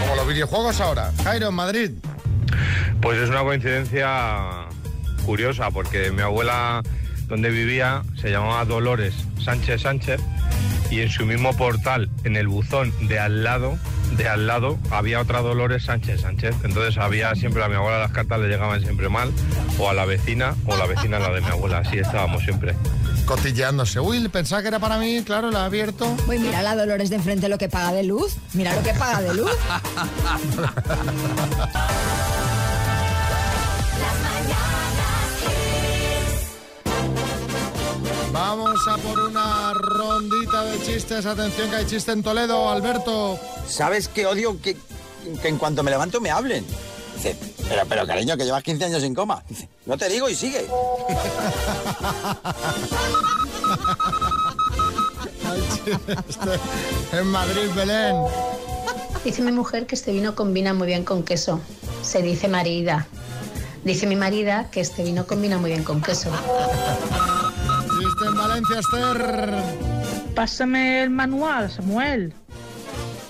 Como 0.00 0.14
los 0.14 0.26
videojuegos 0.28 0.78
ahora. 0.82 1.10
Jairo, 1.24 1.48
en 1.48 1.54
Madrid. 1.54 1.90
Pues 3.00 3.18
es 3.18 3.30
una 3.30 3.40
coincidencia 3.42 4.66
curiosa 5.24 5.70
porque 5.70 6.10
mi 6.10 6.20
abuela 6.20 6.82
donde 7.28 7.48
vivía 7.48 8.02
se 8.20 8.30
llamaba 8.30 8.62
Dolores 8.66 9.14
Sánchez 9.42 9.80
Sánchez 9.82 10.20
y 10.90 11.00
en 11.00 11.08
su 11.08 11.24
mismo 11.24 11.56
portal, 11.56 12.10
en 12.24 12.36
el 12.36 12.46
buzón 12.48 12.92
de 13.08 13.18
al 13.18 13.42
lado, 13.42 13.78
de 14.22 14.28
al 14.28 14.46
lado, 14.46 14.78
había 14.90 15.20
otra 15.20 15.40
Dolores 15.40 15.84
Sánchez 15.84 16.20
Sánchez. 16.20 16.54
Entonces 16.64 16.96
había 16.98 17.34
siempre 17.34 17.64
a 17.64 17.68
mi 17.68 17.74
abuela 17.74 17.98
las 17.98 18.12
cartas 18.12 18.40
le 18.40 18.48
llegaban 18.48 18.80
siempre 18.80 19.08
mal, 19.08 19.32
o 19.78 19.88
a 19.88 19.94
la 19.94 20.04
vecina, 20.04 20.54
o 20.66 20.76
la 20.76 20.86
vecina 20.86 21.16
a 21.16 21.20
la 21.20 21.30
de 21.30 21.40
mi 21.40 21.48
abuela. 21.48 21.78
Así 21.78 21.98
estábamos 21.98 22.42
siempre. 22.42 22.74
Cotilleándose. 23.26 24.00
Uy, 24.00 24.28
pensaba 24.28 24.62
que 24.62 24.68
era 24.68 24.78
para 24.78 24.98
mí, 24.98 25.22
claro, 25.24 25.50
la 25.50 25.60
he 25.60 25.64
abierto. 25.64 26.16
Uy, 26.28 26.38
mira 26.38 26.62
la 26.62 26.76
Dolores 26.76 27.10
de 27.10 27.16
enfrente 27.16 27.48
lo 27.48 27.58
que 27.58 27.68
paga 27.68 27.92
de 27.92 28.04
luz. 28.04 28.36
Mira 28.52 28.74
lo 28.74 28.82
que 28.82 28.94
paga 28.94 29.20
de 29.20 29.34
luz. 29.34 29.50
Vamos 38.44 38.88
a 38.88 38.96
por 38.96 39.20
una 39.20 39.72
rondita 39.72 40.64
de 40.64 40.82
chistes. 40.82 41.26
Atención 41.26 41.70
que 41.70 41.76
hay 41.76 41.86
chiste 41.86 42.10
en 42.10 42.24
Toledo, 42.24 42.68
Alberto. 42.68 43.38
¿Sabes 43.68 44.08
qué 44.08 44.26
odio 44.26 44.60
que, 44.60 44.76
que 45.40 45.46
en 45.46 45.58
cuanto 45.58 45.84
me 45.84 45.92
levanto 45.92 46.20
me 46.20 46.32
hablen? 46.32 46.66
Dice, 47.14 47.36
pero, 47.68 47.82
pero 47.88 48.04
cariño, 48.04 48.36
que 48.36 48.44
llevas 48.44 48.64
15 48.64 48.86
años 48.86 49.04
en 49.04 49.14
coma. 49.14 49.44
Dice, 49.48 49.68
no 49.86 49.96
te 49.96 50.08
digo 50.08 50.28
y 50.28 50.34
sigue. 50.34 50.66
En 57.12 57.26
Madrid, 57.28 57.70
Belén. 57.76 58.16
Dice 59.24 59.42
mi 59.42 59.52
mujer 59.52 59.86
que 59.86 59.94
este 59.94 60.10
vino 60.10 60.34
combina 60.34 60.74
muy 60.74 60.88
bien 60.88 61.04
con 61.04 61.22
queso. 61.22 61.60
Se 62.02 62.22
dice 62.22 62.48
marida. 62.48 63.06
Dice 63.84 64.08
mi 64.08 64.16
marida 64.16 64.68
que 64.70 64.80
este 64.80 65.04
vino 65.04 65.28
combina 65.28 65.58
muy 65.58 65.70
bien 65.70 65.84
con 65.84 66.02
queso. 66.02 66.30
En 68.26 68.34
Valencia, 68.36 68.78
Esther. 68.78 69.52
Pásame 70.34 71.02
el 71.02 71.10
manual, 71.10 71.70
Samuel. 71.70 72.32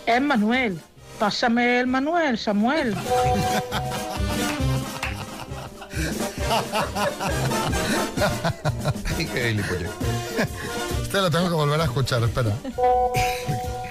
Es 0.07 0.21
Manuel. 0.21 0.79
Pásame 1.19 1.81
el 1.81 1.87
manual, 1.87 2.39
Samuel. 2.39 2.95
Este 11.03 11.21
lo 11.21 11.31
tengo 11.31 11.49
que 11.49 11.55
volver 11.55 11.81
a 11.81 11.85
escuchar, 11.85 12.23
espera. 12.23 12.53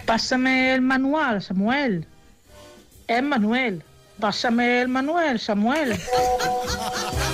Pásame 0.06 0.74
el 0.76 0.82
manual, 0.82 1.42
Samuel. 1.42 2.06
Es 3.08 3.24
Manuel. 3.24 3.84
Pásame 4.20 4.82
el 4.82 4.88
manual, 4.88 5.40
Samuel. 5.40 6.00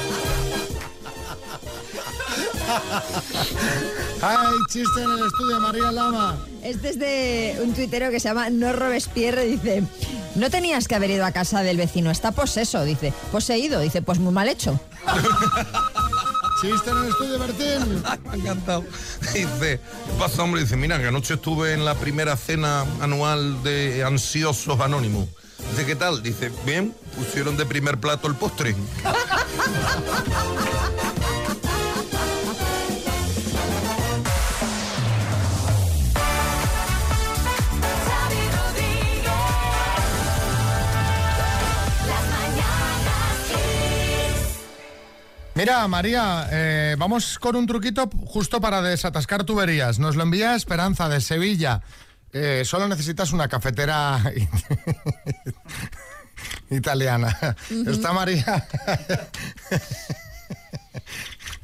Hay 4.21 4.47
chiste 4.69 5.01
en 5.01 5.11
el 5.11 5.25
estudio, 5.25 5.59
María 5.59 5.91
Lama. 5.91 6.37
Este 6.63 6.89
es 6.89 6.99
de 6.99 7.59
un 7.63 7.73
tuitero 7.73 8.09
que 8.11 8.19
se 8.19 8.29
llama 8.29 8.49
No 8.49 8.73
Robespierre. 8.73 9.45
Dice: 9.45 9.83
No 10.35 10.49
tenías 10.49 10.87
que 10.87 10.95
haber 10.95 11.11
ido 11.11 11.25
a 11.25 11.31
casa 11.31 11.63
del 11.63 11.77
vecino, 11.77 12.11
está 12.11 12.31
poseso. 12.31 12.83
Dice: 12.83 13.13
Poseído. 13.31 13.79
Dice: 13.79 14.01
Pues 14.01 14.19
muy 14.19 14.33
mal 14.33 14.47
hecho. 14.47 14.79
Chiste 16.61 16.89
en 16.89 16.97
el 16.97 17.09
estudio, 17.09 17.39
Bertín. 17.39 18.01
Me 18.01 18.07
ha 18.09 18.35
encantado. 18.35 18.83
Dice, 19.33 19.79
¿qué 19.79 20.13
pasa, 20.17 20.41
hombre? 20.41 20.61
Dice, 20.61 20.75
mira, 20.75 20.99
que 20.99 21.05
anoche 21.05 21.35
estuve 21.35 21.73
en 21.73 21.85
la 21.85 21.93
primera 21.93 22.35
cena 22.35 22.83
anual 22.99 23.61
de 23.61 24.03
Ansiosos 24.03 24.79
Anónimos. 24.79 25.27
Dice, 25.69 25.85
¿qué 25.85 25.95
tal? 25.95 26.23
Dice, 26.23 26.51
bien, 26.65 26.95
pusieron 27.15 27.57
de 27.57 27.65
primer 27.67 27.99
plato 27.99 28.27
el 28.27 28.33
postre. 28.33 28.75
Mira, 45.57 45.87
María, 45.87 46.47
eh, 46.51 46.95
vamos 46.99 47.39
con 47.39 47.55
un 47.55 47.65
truquito 47.65 48.07
justo 48.27 48.61
para 48.61 48.79
desatascar 48.83 49.43
tuberías. 49.43 49.97
Nos 49.97 50.15
lo 50.15 50.21
envía 50.21 50.53
Esperanza 50.53 51.09
de 51.09 51.19
Sevilla. 51.19 51.81
Eh, 52.31 52.61
solo 52.63 52.87
necesitas 52.87 53.33
una 53.33 53.47
cafetera 53.47 54.21
italiana. 56.69 57.55
Está 57.87 58.13
María. 58.13 58.67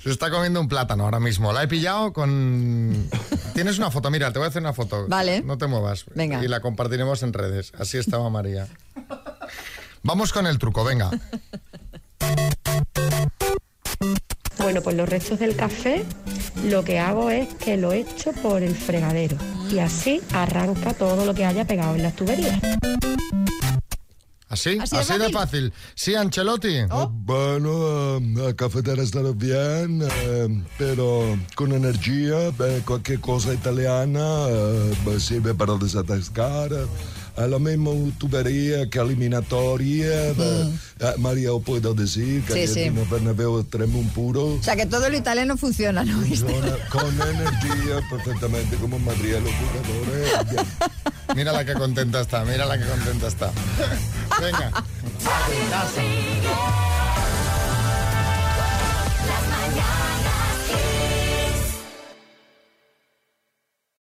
Se 0.04 0.10
está 0.10 0.32
comiendo 0.32 0.60
un 0.60 0.68
plátano 0.68 1.04
ahora 1.04 1.20
mismo. 1.20 1.54
La 1.54 1.62
he 1.62 1.68
pillado 1.68 2.14
con. 2.14 3.08
Tienes 3.54 3.78
una 3.78 3.92
foto, 3.92 4.10
mira, 4.10 4.34
te 4.34 4.40
voy 4.40 4.48
a 4.48 4.50
hacer 4.50 4.64
una 4.64 4.74
foto. 4.74 5.08
Vale. 5.08 5.44
No 5.44 5.60
te 5.60 5.68
muevas. 5.68 6.06
Venga. 6.16 6.44
Y 6.44 6.48
la 6.48 6.62
compartiremos 6.62 7.22
en 7.22 7.32
redes. 7.32 7.72
Así 7.78 8.00
estaba 8.00 8.28
María. 8.32 8.68
Vamos 10.02 10.34
con 10.34 10.48
el 10.48 10.58
truco, 10.58 10.84
venga. 10.84 11.12
Bueno, 14.74 14.86
pues 14.86 14.98
los 14.98 15.08
restos 15.08 15.38
del 15.38 15.56
café 15.56 16.04
lo 16.68 16.84
que 16.84 16.98
hago 16.98 17.30
es 17.30 17.48
que 17.54 17.78
lo 17.78 17.94
echo 17.94 18.32
por 18.32 18.64
el 18.64 18.74
fregadero 18.74 19.38
y 19.72 19.78
así 19.78 20.20
arranca 20.34 20.96
todo 20.96 21.28
lo 21.28 21.36
que 21.36 21.46
haya 21.46 21.64
pegado 21.68 21.94
en 21.94 22.02
las 22.02 22.16
tuberías. 22.16 22.60
¿Así? 24.50 24.80
Así 24.82 24.96
Así, 24.96 25.20
de 25.20 25.30
fácil. 25.30 25.74
Sí, 25.94 26.16
Ancelotti. 26.16 26.86
Bueno, 27.12 28.20
la 28.20 28.56
cafetera 28.56 29.04
está 29.04 29.22
bien, 29.36 30.02
eh, 30.02 30.64
pero 30.80 31.38
con 31.54 31.72
energía, 31.72 32.48
eh, 32.48 32.82
cualquier 32.84 33.20
cosa 33.20 33.54
italiana 33.54 34.48
eh, 34.50 35.20
sirve 35.20 35.54
para 35.54 35.76
desatascar. 35.76 36.72
È 37.36 37.48
la 37.48 37.58
misma 37.58 37.89
tubería 38.19 38.88
que 38.89 39.00
eliminatoria. 39.00 40.30
eh, 40.30 40.69
eh, 41.00 41.13
María, 41.17 41.52
¿o 41.52 41.60
puedo 41.60 41.93
decir 41.96 42.43
que 42.43 42.67
Sí, 42.67 42.74
sí. 42.74 42.89
no 42.91 43.19
me 43.22 43.34
veo 43.34 43.60
extremo 43.62 44.02
puro. 44.13 44.54
O 44.60 44.63
sea 44.63 44.76
que 44.76 44.86
todo 44.86 45.10
lo 45.10 45.17
italiano 45.17 45.58
funciona, 45.58 46.04
¿no? 46.04 46.13
Funciona 46.22 46.78
con 46.89 47.10
energía 47.22 48.08
perfectamente 48.10 48.76
como 48.78 48.98
en 48.98 49.06
Madrid 49.06 49.34
los 49.34 49.52
jugadores. 49.52 50.67
Mira 51.36 51.52
la 51.52 51.65
que 51.65 51.74
contenta 51.74 52.22
está, 52.22 52.46
mira 52.46 52.65
la 52.67 52.78
que 52.78 52.86
contenta 52.86 53.28
está. 53.28 53.52
Venga. 54.39 54.72